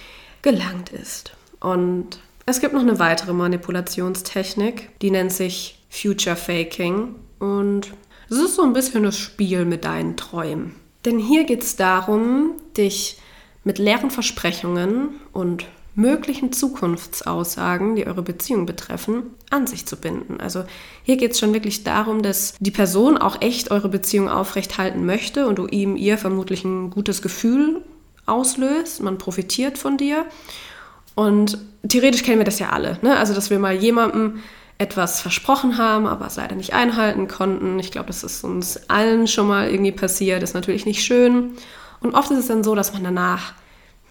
gelangt 0.41 0.89
ist. 0.89 1.32
Und 1.62 2.20
es 2.46 2.60
gibt 2.60 2.74
noch 2.74 2.82
eine 2.82 3.00
weitere 3.00 3.34
Manipulationstechnik, 3.34 5.00
die 5.00 5.12
nennt 5.12 5.32
sich 5.32 5.80
Future 5.89 6.36
Faking. 6.36 7.15
Und 7.39 7.94
es 8.30 8.38
ist 8.38 8.56
so 8.56 8.63
ein 8.63 8.74
bisschen 8.74 9.04
das 9.04 9.17
Spiel 9.17 9.65
mit 9.65 9.86
deinen 9.86 10.17
Träumen. 10.17 10.76
Denn 11.05 11.19
hier 11.19 11.45
geht 11.45 11.63
es 11.63 11.75
darum, 11.75 12.51
dich 12.77 13.17
mit 13.63 13.79
leeren 13.79 14.11
Versprechungen 14.11 15.09
und 15.33 15.65
möglichen 15.93 16.51
Zukunftsaussagen, 16.53 17.95
die 17.95 18.07
eure 18.07 18.21
Beziehung 18.21 18.65
betreffen, 18.65 19.23
an 19.49 19.67
sich 19.67 19.85
zu 19.85 19.97
binden. 19.97 20.39
Also 20.39 20.63
hier 21.03 21.17
geht 21.17 21.31
es 21.31 21.39
schon 21.39 21.53
wirklich 21.53 21.83
darum, 21.83 22.21
dass 22.21 22.55
die 22.59 22.71
Person 22.71 23.17
auch 23.17 23.41
echt 23.41 23.71
eure 23.71 23.89
Beziehung 23.89 24.29
aufrechthalten 24.29 25.05
möchte 25.05 25.47
und 25.47 25.57
du 25.57 25.67
ihm 25.67 25.97
ihr 25.97 26.17
vermutlich 26.17 26.63
ein 26.63 26.91
gutes 26.91 27.21
Gefühl 27.21 27.81
auslöst. 28.25 29.01
Man 29.01 29.17
profitiert 29.17 29.77
von 29.77 29.97
dir. 29.97 30.25
Und 31.13 31.57
theoretisch 31.87 32.23
kennen 32.23 32.39
wir 32.39 32.45
das 32.45 32.59
ja 32.59 32.69
alle. 32.69 32.97
Ne? 33.01 33.17
Also, 33.17 33.33
dass 33.33 33.49
wir 33.49 33.59
mal 33.59 33.75
jemandem 33.75 34.39
etwas 34.82 35.22
versprochen 35.22 35.78
haben, 35.78 36.08
aber 36.08 36.26
es 36.26 36.38
leider 36.38 36.56
nicht 36.56 36.74
einhalten 36.74 37.28
konnten. 37.28 37.78
Ich 37.78 37.91
glaube, 37.91 38.08
das 38.08 38.24
ist 38.24 38.44
uns 38.44 38.89
allen 38.89 39.28
schon 39.28 39.48
mal 39.48 39.70
irgendwie 39.70 39.91
passiert. 39.91 40.41
Ist 40.41 40.56
natürlich 40.56 40.88
nicht 40.88 41.04
schön. 41.04 41.52
Und 42.00 42.15
oft 42.15 42.32
ist 42.32 42.39
es 42.39 42.48
dann 42.48 42.63
so, 42.63 42.74
dass 42.74 42.91
man 42.91 43.04
danach 43.04 43.54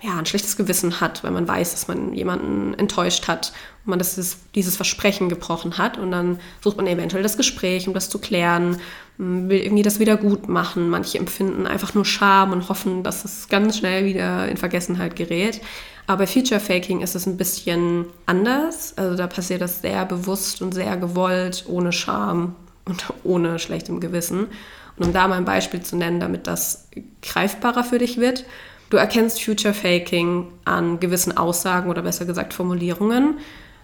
ja, 0.01 0.17
ein 0.17 0.27
schlechtes 0.27 0.57
Gewissen 0.57 1.01
hat, 1.01 1.25
weil 1.25 1.33
man 1.33 1.47
weiß, 1.47 1.73
dass 1.73 1.89
man 1.89 2.15
jemanden 2.15 2.75
enttäuscht 2.75 3.27
hat 3.27 3.53
und 3.85 3.91
man 3.91 3.99
das, 3.99 4.39
dieses 4.55 4.77
Versprechen 4.77 5.29
gebrochen 5.29 5.77
hat. 5.77 5.99
Und 5.99 6.13
dann 6.13 6.39
sucht 6.63 6.77
man 6.77 6.87
eventuell 6.87 7.25
das 7.25 7.37
Gespräch, 7.37 7.89
um 7.89 7.93
das 7.93 8.09
zu 8.09 8.21
klären, 8.21 8.77
will 9.19 9.61
irgendwie 9.61 9.83
das 9.83 9.99
wieder 9.99 10.17
gut 10.17 10.49
machen. 10.49 10.89
Manche 10.89 11.19
empfinden 11.19 11.67
einfach 11.67 11.95
nur 11.95 12.05
Scham 12.05 12.53
und 12.53 12.69
hoffen, 12.69 13.03
dass 13.03 13.25
es 13.25 13.49
ganz 13.49 13.77
schnell 13.77 14.05
wieder 14.05 14.49
in 14.49 14.57
Vergessenheit 14.57 15.17
gerät. 15.17 15.61
Aber 16.11 16.25
bei 16.25 16.27
Future 16.27 16.59
Faking 16.59 17.03
ist 17.03 17.15
es 17.15 17.27
ein 17.27 17.37
bisschen 17.37 18.07
anders. 18.27 18.95
Also 18.97 19.17
da 19.17 19.29
passiert 19.29 19.61
das 19.61 19.81
sehr 19.81 20.05
bewusst 20.05 20.61
und 20.61 20.75
sehr 20.75 20.97
gewollt, 20.97 21.67
ohne 21.69 21.93
Scham 21.93 22.57
und 22.85 23.05
ohne 23.23 23.61
schlechtem 23.61 24.01
Gewissen. 24.01 24.49
Und 24.97 25.07
um 25.07 25.13
da 25.13 25.29
mal 25.29 25.37
ein 25.37 25.45
Beispiel 25.45 25.83
zu 25.83 25.95
nennen, 25.95 26.19
damit 26.19 26.49
das 26.49 26.89
greifbarer 27.23 27.85
für 27.85 27.99
dich 27.99 28.19
wird. 28.19 28.45
Du 28.91 28.97
erkennst 28.97 29.41
Future 29.41 29.73
Faking 29.73 30.49
an 30.65 30.99
gewissen 30.99 31.37
Aussagen 31.37 31.89
oder 31.89 32.03
besser 32.03 32.25
gesagt 32.25 32.55
Formulierungen. 32.55 33.39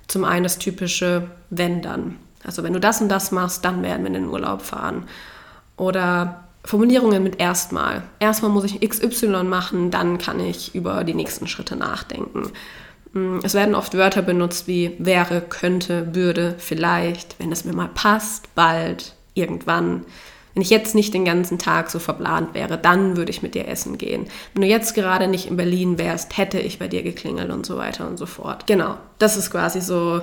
Zum 0.09 0.25
einen 0.25 0.43
das 0.43 0.59
typische 0.59 1.31
wenn 1.51 1.81
dann. 1.81 2.17
Also 2.43 2.65
wenn 2.65 2.73
du 2.73 2.81
das 2.81 3.01
und 3.01 3.09
das 3.09 3.31
machst, 3.31 3.65
dann 3.65 3.85
werden 3.85 4.01
wir 4.01 4.09
in 4.09 4.15
den 4.15 4.29
Urlaub 4.29 4.63
fahren. 4.63 5.05
Oder 5.77 6.46
Formulierungen 6.67 7.23
mit 7.23 7.41
erstmal. 7.41 8.03
Erstmal 8.19 8.51
muss 8.51 8.65
ich 8.65 8.81
XY 8.81 9.45
machen, 9.45 9.91
dann 9.91 10.19
kann 10.19 10.41
ich 10.41 10.75
über 10.75 11.05
die 11.05 11.15
nächsten 11.15 11.47
Schritte 11.47 11.77
nachdenken. 11.77 12.51
Mm, 13.13 13.39
es 13.45 13.55
werden 13.55 13.77
oft 13.77 13.97
Wörter 13.97 14.21
benutzt 14.21 14.67
wie 14.67 14.97
wäre, 14.99 15.41
könnte, 15.41 16.15
würde, 16.15 16.57
vielleicht, 16.59 17.39
wenn 17.39 17.53
es 17.53 17.65
mir 17.65 17.73
mal 17.73 17.89
passt, 17.89 18.53
bald, 18.57 19.15
irgendwann. 19.35 20.05
Wenn 20.55 20.63
ich 20.63 20.71
jetzt 20.71 20.97
nicht 20.97 21.15
den 21.15 21.25
ganzen 21.25 21.59
Tag 21.59 21.89
so 21.89 22.01
verplant 22.01 22.55
wäre, 22.55 22.79
dann 22.79 23.17
würde 23.17 23.31
ich 23.31 23.43
mit 23.43 23.55
dir 23.55 23.69
essen 23.69 23.97
gehen. 23.97 24.27
Wenn 24.53 24.63
du 24.63 24.69
jetzt 24.69 24.95
gerade 24.95 25.29
nicht 25.29 25.47
in 25.47 25.57
Berlin 25.57 25.99
wärst, 25.99 26.37
hätte 26.37 26.59
ich 26.59 26.81
bei 26.81 26.89
dir 26.89 27.03
geklingelt 27.05 27.51
und 27.51 27.65
so 27.65 27.77
weiter 27.77 28.09
und 28.09 28.17
so 28.17 28.27
fort. 28.27 28.67
Genau, 28.67 28.97
das 29.19 29.37
ist 29.37 29.53
quasi 29.53 29.81
so 29.81 30.23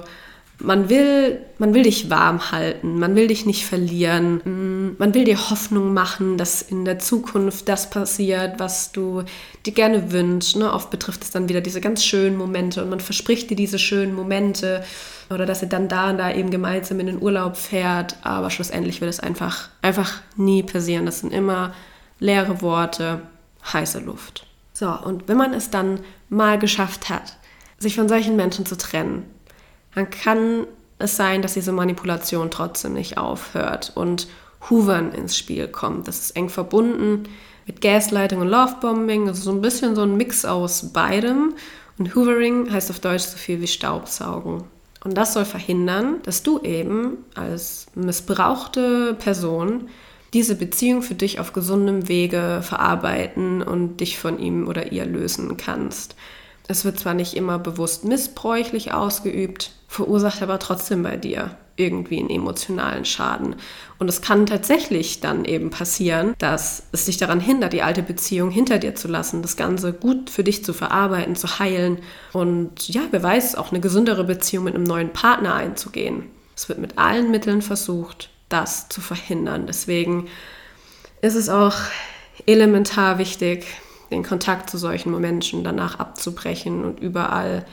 man 0.64 0.90
will, 0.90 1.42
man 1.58 1.74
will 1.74 1.84
dich 1.84 2.10
warm 2.10 2.52
halten, 2.52 2.98
man 2.98 3.16
will 3.16 3.28
dich 3.28 3.46
nicht 3.46 3.66
verlieren, 3.66 4.42
mm, 4.44 4.96
man 4.98 5.14
will 5.14 5.26
dir 5.26 5.50
Hoffnung 5.50 5.94
machen, 5.94 6.38
dass 6.38 6.62
in 6.62 6.86
der 6.86 7.00
Zukunft 7.00 7.68
das 7.68 7.90
passiert, 7.90 8.60
was 8.60 8.94
du 8.94 9.24
dir 9.66 9.74
gerne 9.74 10.12
wünschst. 10.12 10.56
Ne? 10.56 10.72
Oft 10.72 10.90
betrifft 10.90 11.24
es 11.24 11.32
dann 11.32 11.50
wieder 11.50 11.60
diese 11.60 11.82
ganz 11.82 12.04
schönen 12.06 12.38
Momente 12.38 12.82
und 12.82 12.90
man 12.90 13.02
verspricht 13.02 13.50
dir 13.50 13.58
diese 13.58 13.78
schönen 13.78 14.16
Momente 14.16 14.84
oder 15.30 15.46
dass 15.46 15.62
ihr 15.62 15.70
dann 15.70 15.90
da 15.90 16.10
und 16.10 16.18
da 16.18 16.34
eben 16.34 16.50
gemeinsam 16.50 17.00
in 17.02 17.08
den 17.08 17.22
Urlaub 17.22 17.58
fährt, 17.58 18.16
aber 18.24 18.50
schlussendlich 18.50 19.02
wird 19.02 19.10
es 19.10 19.20
einfach, 19.20 19.70
einfach 19.82 20.22
nie 20.38 20.64
passieren. 20.64 21.06
Das 21.06 21.20
sind 21.20 21.34
immer 21.34 21.74
leere 22.20 22.62
Worte, 22.62 23.22
heiße 23.74 24.00
Luft. 24.00 24.48
So, 24.72 24.90
und 24.90 25.28
wenn 25.28 25.38
man 25.38 25.54
es 25.54 25.70
dann 25.70 26.00
mal 26.30 26.58
geschafft 26.58 27.10
hat, 27.10 27.38
sich 27.80 27.96
von 27.96 28.08
solchen 28.08 28.38
Menschen 28.38 28.66
zu 28.66 28.78
trennen, 28.78 29.26
dann 29.96 30.10
kann 30.10 30.66
es 31.00 31.18
sein, 31.18 31.42
dass 31.42 31.54
diese 31.54 31.72
Manipulation 31.72 32.52
trotzdem 32.52 32.94
nicht 32.94 33.18
aufhört 33.18 33.92
und 33.96 34.28
Hoovern 34.70 35.12
ins 35.12 35.38
Spiel 35.38 35.68
kommt. 35.68 36.08
Das 36.08 36.20
ist 36.20 36.36
eng 36.36 36.50
verbunden 36.50 37.24
mit 37.66 37.82
Gaslighting 37.82 38.40
und 38.40 38.50
Lovebombing, 38.50 39.28
also 39.28 39.44
so 39.44 39.52
ein 39.52 39.62
bisschen 39.62 39.96
so 39.96 40.04
ein 40.04 40.18
Mix 40.18 40.46
aus 40.46 40.92
beidem. 40.94 41.54
Und 41.98 42.16
Hoovering 42.16 42.72
heißt 42.72 42.90
auf 42.90 43.00
Deutsch 43.00 43.24
so 43.24 43.38
viel 43.38 43.62
wie 43.62 43.68
Staubsaugen. 43.68 44.64
Und 45.04 45.18
das 45.18 45.34
soll 45.34 45.46
verhindern, 45.46 46.18
dass 46.24 46.44
du 46.44 46.60
eben 46.60 47.18
als 47.36 47.88
missbrauchte 47.94 49.16
Person 49.16 49.90
diese 50.34 50.56
Beziehung 50.56 51.04
für 51.04 51.14
dich 51.14 51.40
auf 51.40 51.54
gesundem 51.54 52.08
Wege 52.08 52.62
verarbeiten 52.64 53.62
und 53.62 53.98
dich 53.98 54.18
von 54.18 54.40
ihm 54.40 54.68
oder 54.68 54.92
ihr 54.92 55.06
lösen 55.06 55.58
kannst. 55.58 56.16
Es 56.68 56.86
wird 56.86 57.00
zwar 57.00 57.14
nicht 57.14 57.34
immer 57.36 57.60
bewusst 57.60 58.06
missbräuchlich 58.06 58.94
ausgeübt, 58.94 59.72
verursacht 59.88 60.42
aber 60.42 60.60
trotzdem 60.60 61.04
bei 61.04 61.18
dir 61.18 61.58
irgendwie 61.76 62.20
einen 62.20 62.30
emotionalen 62.30 63.04
Schaden. 63.04 63.56
Und 63.98 64.08
es 64.08 64.22
kann 64.22 64.46
tatsächlich 64.46 65.22
dann 65.22 65.44
eben 65.44 65.72
passieren, 65.72 66.36
dass 66.38 66.84
es 66.92 67.06
dich 67.06 67.18
daran 67.18 67.40
hindert, 67.40 67.74
die 67.74 67.82
alte 67.82 68.04
Beziehung 68.04 68.52
hinter 68.52 68.78
dir 68.78 68.96
zu 68.96 69.08
lassen, 69.08 69.42
das 69.42 69.58
Ganze 69.58 69.92
gut 69.92 70.30
für 70.30 70.44
dich 70.44 70.64
zu 70.64 70.74
verarbeiten, 70.74 71.36
zu 71.36 71.60
heilen 71.60 72.00
und 72.32 72.88
ja, 72.90 73.02
wer 73.12 73.24
weiß, 73.24 73.56
auch 73.56 73.72
eine 73.72 73.80
gesündere 73.80 74.24
Beziehung 74.24 74.66
mit 74.66 74.76
einem 74.76 74.84
neuen 74.84 75.12
Partner 75.14 75.56
einzugehen. 75.56 76.26
Es 76.56 76.70
wird 76.70 76.80
mit 76.80 77.00
allen 77.00 77.32
Mitteln 77.32 77.64
versucht, 77.64 78.30
das 78.50 78.88
zu 78.90 79.02
verhindern. 79.02 79.66
Deswegen 79.66 80.28
ist 81.22 81.36
es 81.36 81.50
auch 81.50 81.76
elementar 82.46 83.18
wichtig, 83.18 83.66
den 84.12 84.24
Kontakt 84.24 84.70
zu 84.70 84.78
solchen 84.78 85.20
Menschen 85.20 85.64
danach 85.64 86.00
abzubrechen 86.00 86.84
und 86.84 87.00
überall 87.00 87.66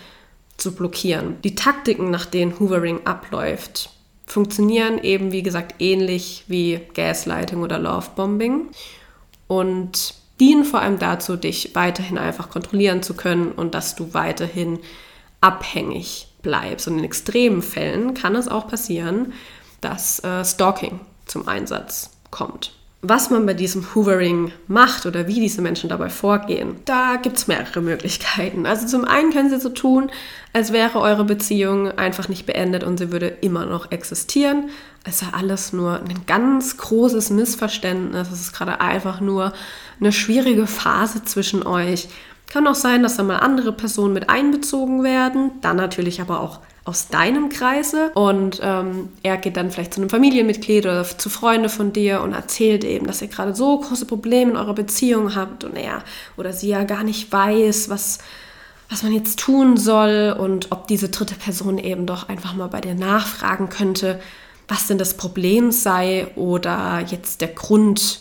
zu 0.56 0.74
blockieren. 0.74 1.40
Die 1.42 1.54
Taktiken, 1.54 2.10
nach 2.10 2.26
denen 2.26 2.58
Hoovering 2.58 3.06
abläuft, 3.06 3.90
funktionieren 4.26 4.98
eben, 5.02 5.32
wie 5.32 5.42
gesagt, 5.42 5.76
ähnlich 5.80 6.44
wie 6.46 6.80
Gaslighting 6.94 7.62
oder 7.62 7.78
Lovebombing 7.78 8.68
und 9.48 10.14
dienen 10.38 10.64
vor 10.64 10.80
allem 10.80 10.98
dazu, 10.98 11.36
dich 11.36 11.74
weiterhin 11.74 12.16
einfach 12.16 12.48
kontrollieren 12.48 13.02
zu 13.02 13.14
können 13.14 13.52
und 13.52 13.74
dass 13.74 13.96
du 13.96 14.14
weiterhin 14.14 14.78
abhängig 15.40 16.28
bleibst. 16.42 16.88
Und 16.88 16.98
in 16.98 17.04
extremen 17.04 17.62
Fällen 17.62 18.14
kann 18.14 18.36
es 18.36 18.48
auch 18.48 18.68
passieren, 18.68 19.32
dass 19.80 20.22
äh, 20.24 20.44
Stalking 20.44 21.00
zum 21.26 21.48
Einsatz 21.48 22.10
kommt 22.30 22.72
was 23.02 23.30
man 23.30 23.46
bei 23.46 23.54
diesem 23.54 23.94
Hoovering 23.94 24.52
macht 24.68 25.06
oder 25.06 25.26
wie 25.26 25.40
diese 25.40 25.62
Menschen 25.62 25.88
dabei 25.88 26.10
vorgehen, 26.10 26.76
da 26.84 27.16
gibt 27.16 27.38
es 27.38 27.46
mehrere 27.46 27.80
Möglichkeiten. 27.80 28.66
Also 28.66 28.86
zum 28.86 29.06
einen 29.06 29.32
können 29.32 29.48
sie 29.48 29.58
so 29.58 29.70
tun, 29.70 30.10
als 30.52 30.72
wäre 30.72 31.00
eure 31.00 31.24
Beziehung 31.24 31.90
einfach 31.92 32.28
nicht 32.28 32.44
beendet 32.44 32.84
und 32.84 32.98
sie 32.98 33.10
würde 33.10 33.28
immer 33.28 33.64
noch 33.64 33.90
existieren. 33.90 34.68
Es 35.04 35.20
sei 35.20 35.28
alles 35.32 35.72
nur 35.72 36.00
ein 36.00 36.26
ganz 36.26 36.76
großes 36.76 37.30
Missverständnis. 37.30 38.30
Es 38.30 38.40
ist 38.40 38.52
gerade 38.52 38.82
einfach 38.82 39.22
nur 39.22 39.54
eine 39.98 40.12
schwierige 40.12 40.66
Phase 40.66 41.24
zwischen 41.24 41.66
euch. 41.66 42.08
Kann 42.52 42.66
auch 42.66 42.74
sein, 42.74 43.02
dass 43.02 43.16
da 43.16 43.22
mal 43.22 43.38
andere 43.38 43.72
Personen 43.72 44.12
mit 44.12 44.28
einbezogen 44.28 45.02
werden, 45.04 45.52
dann 45.62 45.76
natürlich 45.76 46.20
aber 46.20 46.40
auch 46.40 46.60
aus 46.84 47.08
deinem 47.08 47.50
Kreise 47.50 48.10
und 48.14 48.60
ähm, 48.62 49.10
er 49.22 49.36
geht 49.36 49.56
dann 49.56 49.70
vielleicht 49.70 49.94
zu 49.94 50.00
einem 50.00 50.10
Familienmitglied 50.10 50.86
oder 50.86 51.04
zu 51.04 51.28
Freunden 51.28 51.68
von 51.68 51.92
dir 51.92 52.22
und 52.22 52.32
erzählt 52.32 52.84
eben, 52.84 53.06
dass 53.06 53.20
ihr 53.20 53.28
gerade 53.28 53.54
so 53.54 53.78
große 53.78 54.06
Probleme 54.06 54.52
in 54.52 54.56
eurer 54.56 54.74
Beziehung 54.74 55.34
habt 55.34 55.64
und 55.64 55.76
er 55.76 56.02
oder 56.36 56.52
sie 56.52 56.68
ja 56.68 56.84
gar 56.84 57.04
nicht 57.04 57.30
weiß, 57.30 57.90
was, 57.90 58.18
was 58.88 59.02
man 59.02 59.12
jetzt 59.12 59.38
tun 59.38 59.76
soll 59.76 60.34
und 60.38 60.72
ob 60.72 60.86
diese 60.86 61.10
dritte 61.10 61.34
Person 61.34 61.76
eben 61.78 62.06
doch 62.06 62.28
einfach 62.28 62.54
mal 62.54 62.68
bei 62.68 62.80
dir 62.80 62.94
nachfragen 62.94 63.68
könnte, 63.68 64.18
was 64.66 64.86
denn 64.86 64.98
das 64.98 65.16
Problem 65.16 65.72
sei 65.72 66.28
oder 66.34 67.04
jetzt 67.06 67.42
der 67.42 67.48
Grund 67.48 68.20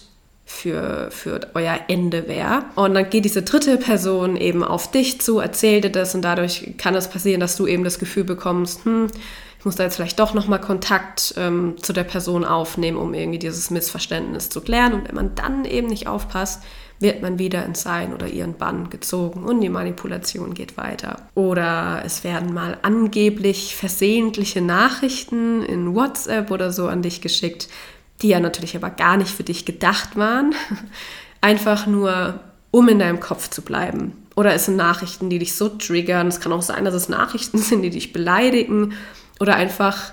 für, 0.50 1.10
für 1.12 1.42
euer 1.54 1.80
Ende 1.88 2.28
wäre. 2.28 2.64
Und 2.76 2.96
dann 2.96 3.10
geht 3.10 3.24
diese 3.24 3.44
dritte 3.44 3.78
Person 3.78 4.36
eben 4.36 4.64
auf 4.64 4.90
dich 4.90 5.22
zu, 5.22 5.40
erzählt 5.40 5.84
dir 5.84 5.92
das 5.92 6.16
und 6.16 6.24
dadurch 6.24 6.74
kann 6.78 6.96
es 6.96 7.08
passieren, 7.08 7.40
dass 7.40 7.56
du 7.56 7.68
eben 7.68 7.84
das 7.84 8.00
Gefühl 8.00 8.24
bekommst, 8.24 8.84
hm, 8.84 9.08
ich 9.60 9.66
muss 9.66 9.76
da 9.76 9.84
jetzt 9.84 9.98
vielleicht 9.98 10.20
doch 10.20 10.34
nochmal 10.34 10.60
Kontakt 10.60 11.36
ähm, 11.38 11.76
zu 11.82 11.94
der 11.94 12.06
Person 12.06 12.46
aufnehmen, 12.46 12.98
um 12.98 13.14
irgendwie 13.14 13.40
dieses 13.40 13.70
Missverständnis 13.70 14.50
zu 14.50 14.62
klären. 14.62 14.94
Und 14.94 15.08
wenn 15.08 15.16
man 15.16 15.36
dann 15.36 15.66
eben 15.66 15.88
nicht 15.88 16.08
aufpasst, 16.08 16.64
wird 17.00 17.22
man 17.22 17.40
wieder 17.40 17.66
in 17.66 17.76
sein 17.76 18.14
oder 18.14 18.28
ihren 18.28 18.54
Bann 18.54 18.90
gezogen 18.90 19.44
und 19.44 19.62
die 19.62 19.70
Manipulation 19.70 20.54
geht 20.54 20.78
weiter. 20.78 21.28
Oder 21.36 22.02
es 22.06 22.24
werden 22.24 22.54
mal 22.54 22.78
angeblich 22.82 23.76
versehentliche 23.76 24.62
Nachrichten 24.62 25.64
in 25.64 25.94
WhatsApp 25.94 26.52
oder 26.52 26.72
so 26.72 26.88
an 26.88 27.02
dich 27.02 27.22
geschickt, 27.22 27.68
die 28.22 28.30
ja 28.30 28.40
natürlich 28.40 28.76
aber 28.76 28.90
gar 28.90 29.18
nicht 29.18 29.32
für 29.32 29.44
dich 29.44 29.66
gedacht 29.66 30.16
waren. 30.16 30.54
Einfach 31.42 31.88
nur, 31.88 32.40
um 32.72 32.88
in 32.90 33.00
deinem 33.00 33.20
Kopf 33.20 33.50
zu 33.50 33.62
bleiben. 33.62 34.14
Oder 34.36 34.54
es 34.54 34.66
sind 34.66 34.76
Nachrichten, 34.76 35.30
die 35.30 35.40
dich 35.40 35.56
so 35.56 35.70
triggern. 35.70 36.28
Es 36.28 36.40
kann 36.40 36.52
auch 36.52 36.62
sein, 36.62 36.86
dass 36.86 36.94
es 36.94 37.10
Nachrichten 37.10 37.58
sind, 37.60 37.82
die 37.82 37.90
dich 37.90 38.14
beleidigen 38.14 38.94
oder 39.40 39.56
einfach 39.56 40.12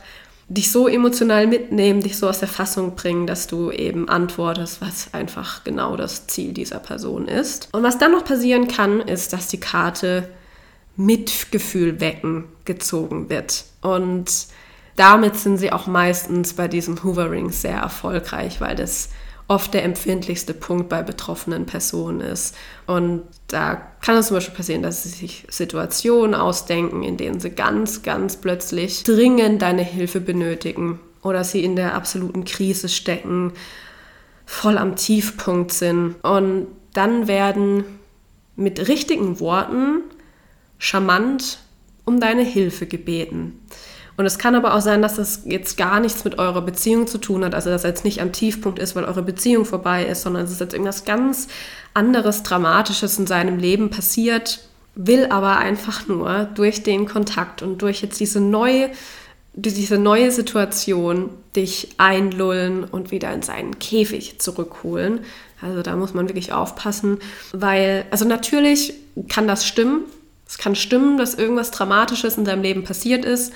dich 0.49 0.71
so 0.71 0.87
emotional 0.87 1.49
mitnehmen, 1.49 2.01
dich 2.01 2.17
so 2.17 2.29
aus 2.29 2.39
der 2.39 2.49
Fassung 2.49 2.95
bringen, 2.95 3.27
dass 3.27 3.49
du 3.49 3.73
eben 3.73 4.09
antwortest, 4.09 4.81
was 4.81 5.13
einfach 5.13 5.65
genau 5.65 5.97
das 5.97 6.29
Ziel 6.29 6.53
dieser 6.53 6.79
Person 6.79 7.27
ist. 7.27 7.69
Und 7.73 7.83
was 7.83 7.99
dann 7.99 8.13
noch 8.13 8.25
passieren 8.25 8.69
kann, 8.69 9.01
ist, 9.01 9.33
dass 9.33 9.49
die 9.49 9.59
Karte 9.59 10.29
Mitgefühl 10.97 12.01
wecken 12.01 12.45
gezogen 12.65 13.29
wird. 13.29 13.65
Und 13.83 14.31
damit 14.97 15.37
sind 15.37 15.59
sie 15.59 15.73
auch 15.73 15.87
meistens 15.87 16.55
bei 16.55 16.69
diesem 16.69 17.03
Hoovering 17.05 17.51
sehr 17.51 17.77
erfolgreich, 17.77 18.61
weil 18.61 18.77
das 18.77 19.11
oft 19.49 19.75
der 19.75 19.85
empfindlichste 19.85 20.55
Punkt 20.55 20.89
bei 20.89 21.03
betroffenen 21.03 21.67
Personen 21.67 22.21
ist. 22.21 22.57
Und 22.87 23.23
da 23.47 23.81
kann 24.01 24.17
es 24.17 24.29
zum 24.29 24.39
Beispiel 24.39 24.57
passieren, 24.57 24.83
dass 24.83 25.05
sie 25.05 25.11
sich 25.11 25.47
Situationen 25.49 26.35
ausdenken, 26.35 27.03
in 27.03 27.17
denen 27.17 27.39
sie 27.39 27.51
ganz, 27.51 28.03
ganz 28.03 28.37
plötzlich 28.37 29.05
dringend 29.05 29.63
deine 29.63 29.83
Hilfe 29.83 30.21
benötigen 30.21 30.99
oder 31.23 31.45
sie 31.45 31.63
in 31.63 31.77
der 31.77 31.95
absoluten 31.95 32.45
Krise 32.45 32.89
stecken, 32.89 33.53
voll 34.47 34.79
am 34.79 34.97
Tiefpunkt 34.97 35.73
sind. 35.73 36.17
Und 36.23 36.67
dann 36.93 37.29
werden 37.29 37.85
mit 38.57 38.89
richtigen 38.89 39.39
Worten 39.39 40.03
charmant 40.79 41.59
um 42.05 42.21
deine 42.21 42.43
Hilfe 42.43 42.87
gebeten. 42.87 43.61
Und 44.17 44.25
es 44.25 44.39
kann 44.39 44.55
aber 44.55 44.75
auch 44.75 44.81
sein, 44.81 45.03
dass 45.03 45.17
das 45.17 45.43
jetzt 45.45 45.77
gar 45.77 46.01
nichts 46.01 46.25
mit 46.25 46.39
eurer 46.39 46.63
Beziehung 46.63 47.07
zu 47.07 47.19
tun 47.19 47.45
hat, 47.45 47.55
also 47.55 47.69
dass 47.69 47.83
jetzt 47.83 48.05
nicht 48.05 48.21
am 48.21 48.33
Tiefpunkt 48.33 48.79
ist, 48.79 48.97
weil 48.97 49.05
eure 49.05 49.23
Beziehung 49.23 49.67
vorbei 49.67 50.07
ist, 50.07 50.23
sondern 50.23 50.45
es 50.45 50.51
ist 50.51 50.61
jetzt 50.61 50.73
irgendwas 50.73 51.05
ganz 51.05 51.49
anderes, 51.93 52.43
Dramatisches 52.43 53.19
in 53.19 53.27
seinem 53.27 53.59
Leben 53.59 53.91
passiert, 53.91 54.61
will 54.95 55.27
aber 55.27 55.59
einfach 55.59 56.09
nur 56.09 56.49
durch 56.55 56.83
den 56.83 57.07
Kontakt 57.07 57.61
und 57.61 57.83
durch 57.83 58.01
jetzt 58.01 58.19
diese 58.19 58.41
neue, 58.41 58.89
diese 59.53 59.99
neue 59.99 60.31
Situation 60.31 61.29
dich 61.55 61.91
einlullen 61.99 62.85
und 62.85 63.11
wieder 63.11 63.33
in 63.35 63.43
seinen 63.43 63.79
Käfig 63.79 64.39
zurückholen. 64.41 65.21
Also 65.61 65.83
da 65.83 65.95
muss 65.95 66.15
man 66.15 66.29
wirklich 66.29 66.53
aufpassen, 66.53 67.19
weil, 67.53 68.07
also 68.11 68.25
natürlich 68.25 68.95
kann 69.29 69.47
das 69.47 69.67
stimmen. 69.67 70.05
Es 70.49 70.57
kann 70.57 70.75
stimmen, 70.75 71.19
dass 71.19 71.35
irgendwas 71.35 71.71
Dramatisches 71.71 72.39
in 72.39 72.45
deinem 72.45 72.63
Leben 72.63 72.85
passiert 72.85 73.25
ist 73.25 73.53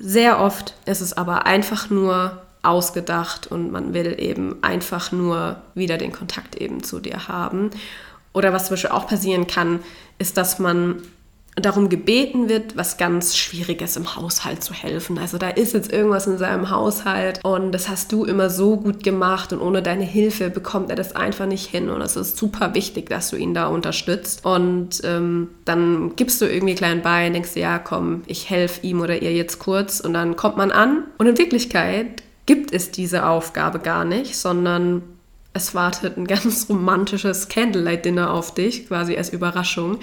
sehr 0.00 0.40
oft 0.40 0.74
ist 0.86 1.02
es 1.02 1.12
aber 1.12 1.46
einfach 1.46 1.90
nur 1.90 2.42
ausgedacht 2.62 3.46
und 3.46 3.70
man 3.70 3.94
will 3.94 4.16
eben 4.18 4.62
einfach 4.62 5.12
nur 5.12 5.56
wieder 5.74 5.98
den 5.98 6.12
Kontakt 6.12 6.56
eben 6.56 6.82
zu 6.82 7.00
dir 7.00 7.28
haben. 7.28 7.70
Oder 8.32 8.52
was 8.52 8.66
zum 8.66 8.74
Beispiel 8.74 8.90
auch 8.90 9.06
passieren 9.06 9.46
kann, 9.46 9.80
ist, 10.18 10.36
dass 10.36 10.58
man 10.58 11.02
darum 11.56 11.88
gebeten 11.88 12.48
wird, 12.48 12.76
was 12.76 12.96
ganz 12.96 13.36
Schwieriges 13.36 13.96
im 13.96 14.16
Haushalt 14.16 14.62
zu 14.62 14.72
helfen. 14.72 15.18
Also 15.18 15.36
da 15.36 15.48
ist 15.48 15.74
jetzt 15.74 15.92
irgendwas 15.92 16.26
in 16.26 16.38
seinem 16.38 16.70
Haushalt 16.70 17.40
und 17.44 17.72
das 17.72 17.88
hast 17.88 18.12
du 18.12 18.24
immer 18.24 18.50
so 18.50 18.76
gut 18.76 19.02
gemacht 19.02 19.52
und 19.52 19.60
ohne 19.60 19.82
deine 19.82 20.04
Hilfe 20.04 20.50
bekommt 20.50 20.90
er 20.90 20.96
das 20.96 21.14
einfach 21.14 21.46
nicht 21.46 21.66
hin 21.66 21.90
und 21.90 22.00
es 22.02 22.16
ist 22.16 22.36
super 22.36 22.74
wichtig, 22.74 23.08
dass 23.10 23.30
du 23.30 23.36
ihn 23.36 23.54
da 23.54 23.66
unterstützt. 23.66 24.44
Und 24.44 25.00
ähm, 25.04 25.48
dann 25.64 26.14
gibst 26.16 26.40
du 26.40 26.46
irgendwie 26.46 26.74
klein 26.74 27.02
bei 27.02 27.26
und 27.26 27.34
denkst 27.34 27.54
dir, 27.54 27.60
ja 27.60 27.78
komm, 27.78 28.22
ich 28.26 28.48
helfe 28.48 28.86
ihm 28.86 29.00
oder 29.00 29.20
ihr 29.20 29.32
jetzt 29.32 29.58
kurz 29.58 30.00
und 30.00 30.14
dann 30.14 30.36
kommt 30.36 30.56
man 30.56 30.70
an 30.70 31.04
und 31.18 31.26
in 31.26 31.38
Wirklichkeit 31.38 32.22
gibt 32.46 32.72
es 32.72 32.90
diese 32.90 33.26
Aufgabe 33.26 33.80
gar 33.80 34.04
nicht, 34.04 34.36
sondern 34.36 35.02
es 35.52 35.74
wartet 35.74 36.16
ein 36.16 36.26
ganz 36.28 36.66
romantisches 36.68 37.48
Candlelight-Dinner 37.48 38.32
auf 38.32 38.54
dich, 38.54 38.86
quasi 38.86 39.16
als 39.16 39.30
Überraschung 39.30 39.98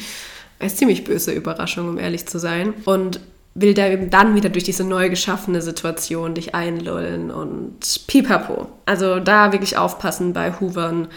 eine 0.60 0.74
ziemlich 0.74 1.04
böse 1.04 1.32
Überraschung, 1.32 1.89
um 1.89 1.98
ehrlich 1.98 2.28
zu 2.28 2.39
sein. 2.39 2.74
Und 2.86 3.20
will 3.60 3.74
da 3.74 3.88
eben 3.88 4.12
dann 4.12 4.36
wieder 4.36 4.50
durch 4.50 4.63
diese 4.63 4.84
neu 4.84 5.10
geschaffene 5.10 5.63
Situation 5.63 6.36
dich 6.36 6.54
einlullen 6.54 7.32
und 7.32 8.06
pipapo. 8.06 8.67
Also 8.86 9.20
da 9.20 9.52
wirklich 9.52 9.78
aufpassen 9.78 10.34
bei 10.34 10.54
Hoovern. 10.54 11.08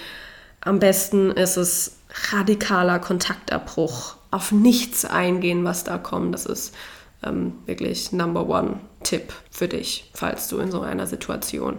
Am 0.63 0.79
besten 0.79 1.31
ist 1.31 1.59
es 1.59 1.99
radikaler 2.33 2.99
Kontaktabbruch. 2.99 4.17
Auf 4.31 4.53
nichts 4.53 5.05
eingehen, 5.05 5.65
was 5.65 5.85
da 5.85 5.99
kommt. 5.99 6.33
Das 6.33 6.47
ist 6.47 6.75
ähm, 7.23 7.53
wirklich 7.67 8.11
Number 8.13 8.49
One 8.49 8.81
Tipp 9.03 9.35
für 9.51 9.69
dich, 9.69 10.11
falls 10.15 10.49
du 10.49 10.59
in 10.59 10.71
so 10.71 10.81
einer 10.81 11.07
Situation 11.07 11.77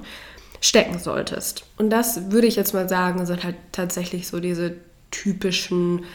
stecken 0.59 0.99
solltest. 0.99 1.63
Und 1.77 1.89
das 1.89 2.31
würde 2.31 2.45
ich 2.45 2.55
jetzt 2.55 2.73
mal 2.73 2.87
sagen, 2.87 3.25
sind 3.25 3.43
halt 3.43 3.55
tatsächlich 3.71 4.27
so 4.27 4.39
diese 4.39 4.75
typischen 5.09 6.05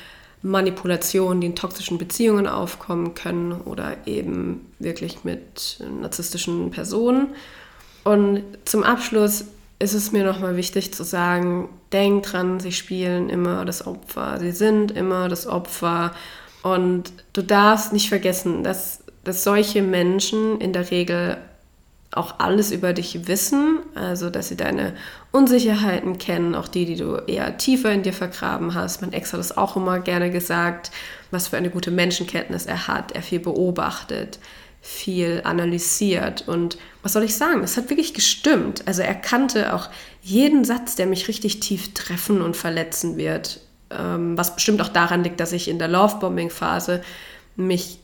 Manipulationen, 0.47 1.41
die 1.41 1.49
in 1.49 1.57
toxischen 1.57 1.99
Beziehungen 1.99 2.47
aufkommen 2.47 3.15
können 3.15 3.53
oder 3.53 3.97
eben 4.07 4.67
wirklich 4.79 5.25
mit 5.25 5.79
narzisstischen 6.01 6.71
Personen. 6.71 7.29
Und 8.05 8.45
zum 8.65 8.85
Abschluss 8.85 9.47
ist 9.79 9.93
es 9.93 10.13
mir 10.13 10.25
nochmal 10.25 10.57
wichtig 10.57 10.95
zu 10.95 11.03
sagen, 11.05 11.69
denk 11.93 12.25
dran, 12.25 12.61
sie 12.61 12.73
spielen 12.73 13.29
immer 13.29 13.65
das 13.65 13.87
Opfer, 13.87 14.39
sie 14.39 14.53
sind 14.53 14.93
immer 14.93 15.29
das 15.29 15.47
Opfer 15.47 16.13
und 16.63 17.13
du 17.33 17.43
darfst 17.43 17.93
nicht 17.93 18.09
vergessen, 18.09 18.63
dass, 18.63 19.03
dass 19.25 19.45
solche 19.45 19.83
Menschen 19.83 20.61
in 20.61 20.73
der 20.73 20.91
Regel 20.91 21.37
auch 22.17 22.39
alles 22.39 22.71
über 22.71 22.93
dich 22.93 23.27
wissen, 23.27 23.81
also 23.95 24.31
dass 24.31 24.49
sie 24.49 24.57
deine 24.57 24.95
Unsicherheiten 25.33 26.19
kennen, 26.19 26.55
auch 26.55 26.69
die, 26.69 26.87
die 26.87 26.97
du 26.97 27.17
eher 27.27 27.59
tiefer 27.59 27.93
in 27.93 28.03
dir 28.03 28.13
vergraben 28.13 28.75
hast. 28.75 29.03
Mein 29.03 29.13
Ex 29.13 29.33
hat 29.33 29.41
das 29.41 29.57
auch 29.57 29.77
immer 29.77 30.01
gerne 30.01 30.31
gesagt, 30.31 30.91
was 31.31 31.49
für 31.49 31.57
eine 31.57 31.71
gute 31.71 31.91
Menschenkenntnis 31.91 32.67
er 32.67 32.89
hat. 32.89 33.13
Er 33.13 33.23
viel 33.23 33.41
beobachtet, 33.41 34.39
viel 34.81 35.43
analysiert 35.45 36.47
und 36.47 36.79
was 37.03 37.13
soll 37.13 37.25
ich 37.25 37.37
sagen, 37.37 37.63
es 37.63 37.77
hat 37.77 37.91
wirklich 37.91 38.15
gestimmt. 38.15 38.83
Also 38.87 39.03
er 39.03 39.15
kannte 39.15 39.75
auch 39.75 39.89
jeden 40.23 40.65
Satz, 40.65 40.97
der 40.97 41.07
mich 41.07 41.29
richtig 41.29 41.61
tief 41.61 41.93
treffen 41.95 42.41
und 42.41 42.57
verletzen 42.57 43.17
wird, 43.17 43.61
ähm, 43.91 44.39
was 44.39 44.55
bestimmt 44.55 44.81
auch 44.81 44.89
daran 44.89 45.23
liegt, 45.23 45.41
dass 45.41 45.53
ich 45.53 45.69
in 45.69 45.79
der 45.79 45.89
Lovebombing-Phase 45.89 47.03
mich 47.57 47.99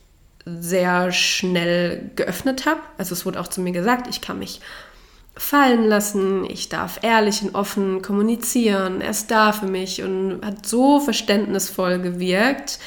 sehr 0.45 1.11
schnell 1.11 2.11
geöffnet 2.15 2.65
habe. 2.65 2.81
Also 2.97 3.13
es 3.13 3.25
wurde 3.25 3.39
auch 3.39 3.47
zu 3.47 3.61
mir 3.61 3.71
gesagt, 3.71 4.07
ich 4.07 4.21
kann 4.21 4.39
mich 4.39 4.59
fallen 5.35 5.85
lassen, 5.85 6.45
ich 6.45 6.69
darf 6.69 6.99
ehrlich 7.01 7.41
und 7.41 7.55
offen 7.55 8.01
kommunizieren, 8.01 9.01
er 9.01 9.09
ist 9.09 9.31
da 9.31 9.51
für 9.51 9.65
mich 9.65 10.03
und 10.03 10.41
hat 10.45 10.65
so 10.65 10.99
verständnisvoll 10.99 11.99
gewirkt. 11.99 12.79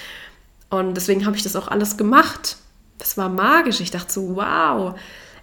Und 0.70 0.94
deswegen 0.94 1.26
habe 1.26 1.36
ich 1.36 1.42
das 1.42 1.56
auch 1.56 1.68
alles 1.68 1.96
gemacht. 1.96 2.56
Das 2.98 3.16
war 3.16 3.28
magisch. 3.28 3.80
Ich 3.80 3.90
dachte 3.90 4.12
so, 4.12 4.36
wow, 4.36 4.98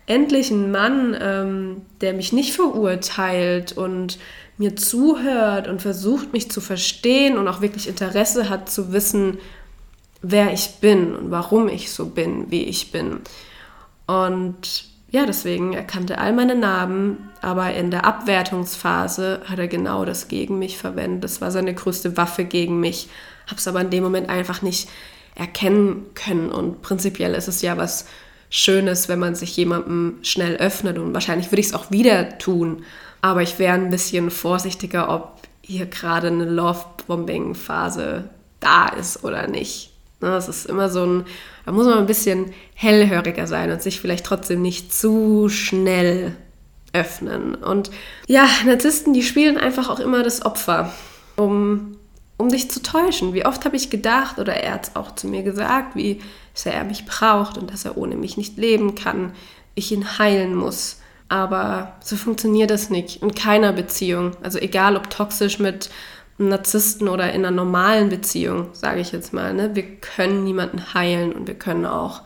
endlich 0.06 0.52
ein 0.52 0.72
Mann, 0.72 1.16
ähm, 1.20 1.82
der 2.02 2.14
mich 2.14 2.34
nicht 2.34 2.54
verurteilt 2.54 3.74
und 3.74 4.18
mir 4.58 4.76
zuhört 4.76 5.68
und 5.68 5.82
versucht, 5.82 6.34
mich 6.34 6.52
zu 6.52 6.62
verstehen 6.62 7.38
und 7.38 7.48
auch 7.48 7.62
wirklich 7.62 7.88
Interesse 7.88 8.50
hat 8.50 8.70
zu 8.70 8.92
wissen, 8.92 9.40
wer 10.24 10.52
ich 10.54 10.78
bin 10.80 11.14
und 11.16 11.30
warum 11.30 11.68
ich 11.68 11.92
so 11.92 12.08
bin, 12.08 12.50
wie 12.50 12.64
ich 12.64 12.92
bin. 12.92 13.20
Und 14.08 14.86
ja, 15.12 15.28
deswegen 15.28 15.74
erkannte 15.74 16.18
all 16.18 16.34
meine 16.34 16.56
Narben, 16.56 17.30
aber 17.42 17.74
in 17.74 17.92
der 17.92 18.06
Abwertungsphase 18.06 19.42
hat 19.46 19.60
er 19.60 19.68
genau 19.68 20.06
das 20.06 20.28
gegen 20.30 20.58
mich 20.58 20.78
verwendet. 20.78 21.26
Das 21.26 21.42
war 21.42 21.52
seine 21.52 21.76
größte 21.76 22.18
Waffe 22.18 22.46
gegen 22.46 22.80
mich. 22.80 23.10
Habe 23.46 23.58
es 23.58 23.68
aber 23.68 23.82
in 23.82 23.92
dem 23.92 24.02
Moment 24.02 24.30
einfach 24.30 24.62
nicht 24.64 24.90
erkennen 25.36 26.06
können. 26.16 26.50
Und 26.50 26.82
prinzipiell 26.82 27.36
ist 27.36 27.50
es 27.50 27.62
ja 27.62 27.78
was 27.78 28.08
Schönes, 28.50 29.10
wenn 29.10 29.20
man 29.20 29.36
sich 29.36 29.56
jemandem 29.56 30.20
schnell 30.24 30.56
öffnet. 30.56 30.98
Und 30.98 31.14
wahrscheinlich 31.14 31.52
würde 31.52 31.60
ich 31.60 31.68
es 31.68 31.74
auch 31.74 31.92
wieder 31.92 32.38
tun. 32.38 32.84
Aber 33.22 33.42
ich 33.42 33.60
wäre 33.60 33.74
ein 33.74 33.90
bisschen 33.90 34.32
vorsichtiger, 34.32 35.10
ob 35.10 35.42
hier 35.62 35.86
gerade 35.86 36.28
eine 36.28 36.46
Love-Bombing-Phase 36.46 38.30
da 38.60 38.88
ist 38.88 39.24
oder 39.24 39.48
nicht 39.48 39.93
Es 40.30 40.48
ist 40.48 40.66
immer 40.66 40.90
so 40.90 41.06
ein, 41.06 41.26
da 41.66 41.72
muss 41.72 41.86
man 41.86 41.98
ein 41.98 42.06
bisschen 42.06 42.54
hellhöriger 42.76 43.48
sein 43.48 43.72
und 43.72 43.82
sich 43.82 44.00
vielleicht 44.00 44.26
trotzdem 44.26 44.62
nicht 44.62 44.94
zu 44.94 45.50
schnell 45.50 46.36
öffnen. 46.94 47.56
Und 47.56 47.92
ja, 48.28 48.48
Narzissten, 48.66 49.14
die 49.14 49.24
spielen 49.24 49.58
einfach 49.58 49.90
auch 49.90 50.00
immer 50.00 50.24
das 50.24 50.46
Opfer, 50.46 50.94
um, 51.36 51.98
um 52.38 52.50
dich 52.50 52.70
zu 52.70 52.82
täuschen. 52.82 53.34
Wie 53.34 53.46
oft 53.46 53.66
habe 53.66 53.76
ich 53.76 53.90
gedacht, 53.90 54.40
oder 54.40 54.54
er 54.54 54.74
hat 54.74 54.88
es 54.88 54.96
auch 54.96 55.16
zu 55.16 55.28
mir 55.28 55.44
gesagt, 55.44 55.96
wie 55.96 56.22
sehr 56.54 56.74
er 56.74 56.84
mich 56.84 57.06
braucht 57.06 57.58
und 57.58 57.72
dass 57.72 57.86
er 57.86 57.98
ohne 57.98 58.16
mich 58.16 58.38
nicht 58.38 58.58
leben 58.58 58.96
kann, 58.96 59.34
ich 59.76 59.92
ihn 59.92 60.20
heilen 60.20 60.54
muss. 60.54 61.00
Aber 61.30 61.94
so 62.04 62.16
funktioniert 62.16 62.70
das 62.70 62.92
nicht 62.92 63.24
in 63.24 63.34
keiner 63.34 63.74
Beziehung. 63.74 64.32
Also 64.44 64.60
egal 64.60 64.96
ob 64.96 65.10
toxisch 65.10 65.58
mit 65.58 65.90
Narzissten 66.38 67.08
oder 67.08 67.32
in 67.32 67.46
einer 67.46 67.52
normalen 67.52 68.10
Beziehung, 68.10 68.68
sage 68.74 69.00
ich 69.00 69.12
jetzt 69.12 69.34
mal. 69.34 69.54
Ne? 69.54 69.76
Wir 69.76 69.84
können 69.84 70.44
niemanden 70.44 70.94
heilen 70.94 71.32
und 71.32 71.48
wir 71.48 71.56
können 71.56 71.86
auch 71.86 72.22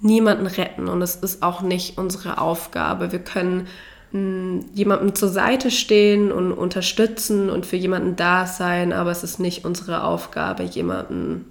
niemanden 0.00 0.46
retten 0.46 0.88
und 0.88 1.02
es 1.02 1.16
ist 1.16 1.42
auch 1.42 1.60
nicht 1.60 1.98
unsere 1.98 2.38
Aufgabe. 2.38 3.12
Wir 3.12 3.18
können 3.18 3.66
mh, 4.12 4.18
hm, 4.20 4.64
jemandem 4.74 5.14
zur 5.14 5.28
Seite 5.28 5.70
stehen 5.70 6.32
und 6.32 6.52
unterstützen 6.52 7.50
und 7.50 7.66
für 7.66 7.76
jemanden 7.76 8.16
da 8.16 8.46
sein, 8.46 8.92
aber 8.92 9.10
es 9.10 9.22
ist 9.22 9.38
nicht 9.38 9.64
unsere 9.64 10.04
Aufgabe, 10.04 10.62
jemanden, 10.64 11.44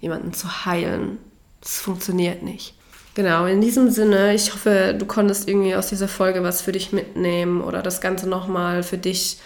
jemanden 0.00 0.32
zu 0.32 0.64
heilen. 0.64 1.18
Das 1.60 1.78
funktioniert 1.80 2.42
nicht. 2.42 2.74
Genau, 3.14 3.46
in 3.46 3.60
diesem 3.60 3.90
Sinne, 3.90 4.32
ich 4.34 4.52
hoffe, 4.52 4.94
du 4.96 5.04
konntest 5.04 5.48
irgendwie 5.48 5.74
aus 5.74 5.88
dieser 5.88 6.06
Folge 6.06 6.44
was 6.44 6.62
für 6.62 6.70
dich 6.70 6.92
mitnehmen 6.92 7.60
oder 7.62 7.82
das 7.82 8.00
Ganze 8.00 8.28
nochmal 8.28 8.84
für 8.84 8.98
dich 8.98 9.38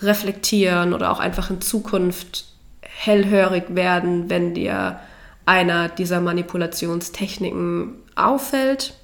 reflektieren 0.00 0.92
oder 0.92 1.10
auch 1.10 1.20
einfach 1.20 1.50
in 1.50 1.60
Zukunft 1.60 2.46
hellhörig 2.82 3.64
werden, 3.68 4.28
wenn 4.30 4.54
dir 4.54 5.00
einer 5.46 5.88
dieser 5.88 6.20
Manipulationstechniken 6.20 7.94
auffällt. 8.16 8.94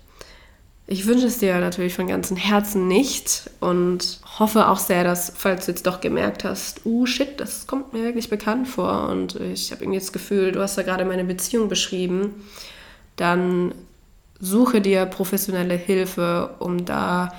Ich 0.87 1.07
wünsche 1.07 1.27
es 1.27 1.39
dir 1.39 1.59
natürlich 1.61 1.95
von 1.95 2.07
ganzem 2.07 2.37
Herzen 2.37 2.87
nicht 2.87 3.51
und 3.61 4.21
hoffe 4.39 4.69
auch 4.69 4.79
sehr, 4.79 5.03
dass, 5.03 5.33
falls 5.35 5.65
du 5.65 5.73
jetzt 5.73 5.87
doch 5.87 6.03
gemerkt 6.03 6.45
hast, 6.45 6.85
uh 6.85 7.07
shit, 7.07 7.41
das 7.41 7.67
kommt 7.67 7.95
mir 7.95 8.03
wirklich 8.03 8.29
bekannt 8.29 8.69
vor 8.69 9.09
und 9.09 9.37
ich 9.37 9.73
habe 9.73 9.83
irgendwie 9.83 10.01
das 10.01 10.13
Gefühl, 10.13 10.53
du 10.53 10.61
hast 10.61 10.77
da 10.77 10.83
gerade 10.83 11.07
meine 11.07 11.25
Beziehung 11.25 11.71
beschrieben, 11.71 12.45
dann 13.17 13.73
suche 14.41 14.83
dir 14.83 15.07
professionelle 15.07 15.77
Hilfe, 15.77 16.51
um 16.59 16.85
da 16.85 17.33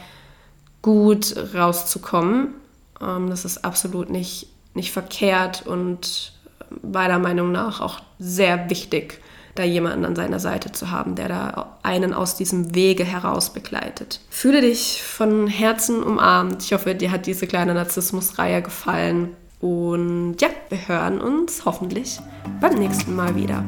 gut 0.82 1.36
rauszukommen. 1.54 2.56
Ähm, 3.02 3.30
das 3.30 3.46
ist 3.46 3.66
absolut 3.66 4.10
nicht, 4.10 4.48
nicht 4.74 4.92
verkehrt 4.92 5.66
und 5.66 6.34
meiner 6.82 7.20
Meinung 7.20 7.52
nach 7.52 7.82
auch 7.82 8.00
sehr 8.20 8.70
wichtig, 8.70 9.22
da 9.56 9.64
jemanden 9.64 10.04
an 10.04 10.16
seiner 10.16 10.40
Seite 10.40 10.72
zu 10.74 10.92
haben, 10.92 11.16
der 11.16 11.30
da 11.30 11.78
einen 11.82 12.14
aus 12.14 12.36
diesem 12.36 12.76
Wege 12.76 13.06
heraus 13.06 13.52
begleitet. 13.54 14.20
Fühle 14.30 14.62
dich 14.62 15.02
von 15.02 15.48
Herzen 15.48 16.04
umarmt. 16.04 16.62
Ich 16.64 16.74
hoffe, 16.74 16.94
dir 16.94 17.12
hat 17.12 17.26
diese 17.26 17.48
kleine 17.48 17.74
Narzissmus-Reihe 17.74 18.62
gefallen. 18.62 19.30
Und 19.62 20.36
ja, 20.42 20.50
wir 20.70 20.88
hören 20.88 21.22
uns 21.22 21.64
hoffentlich 21.64 22.20
beim 22.60 22.76
nächsten 22.76 23.16
Mal 23.16 23.36
wieder. 23.36 23.64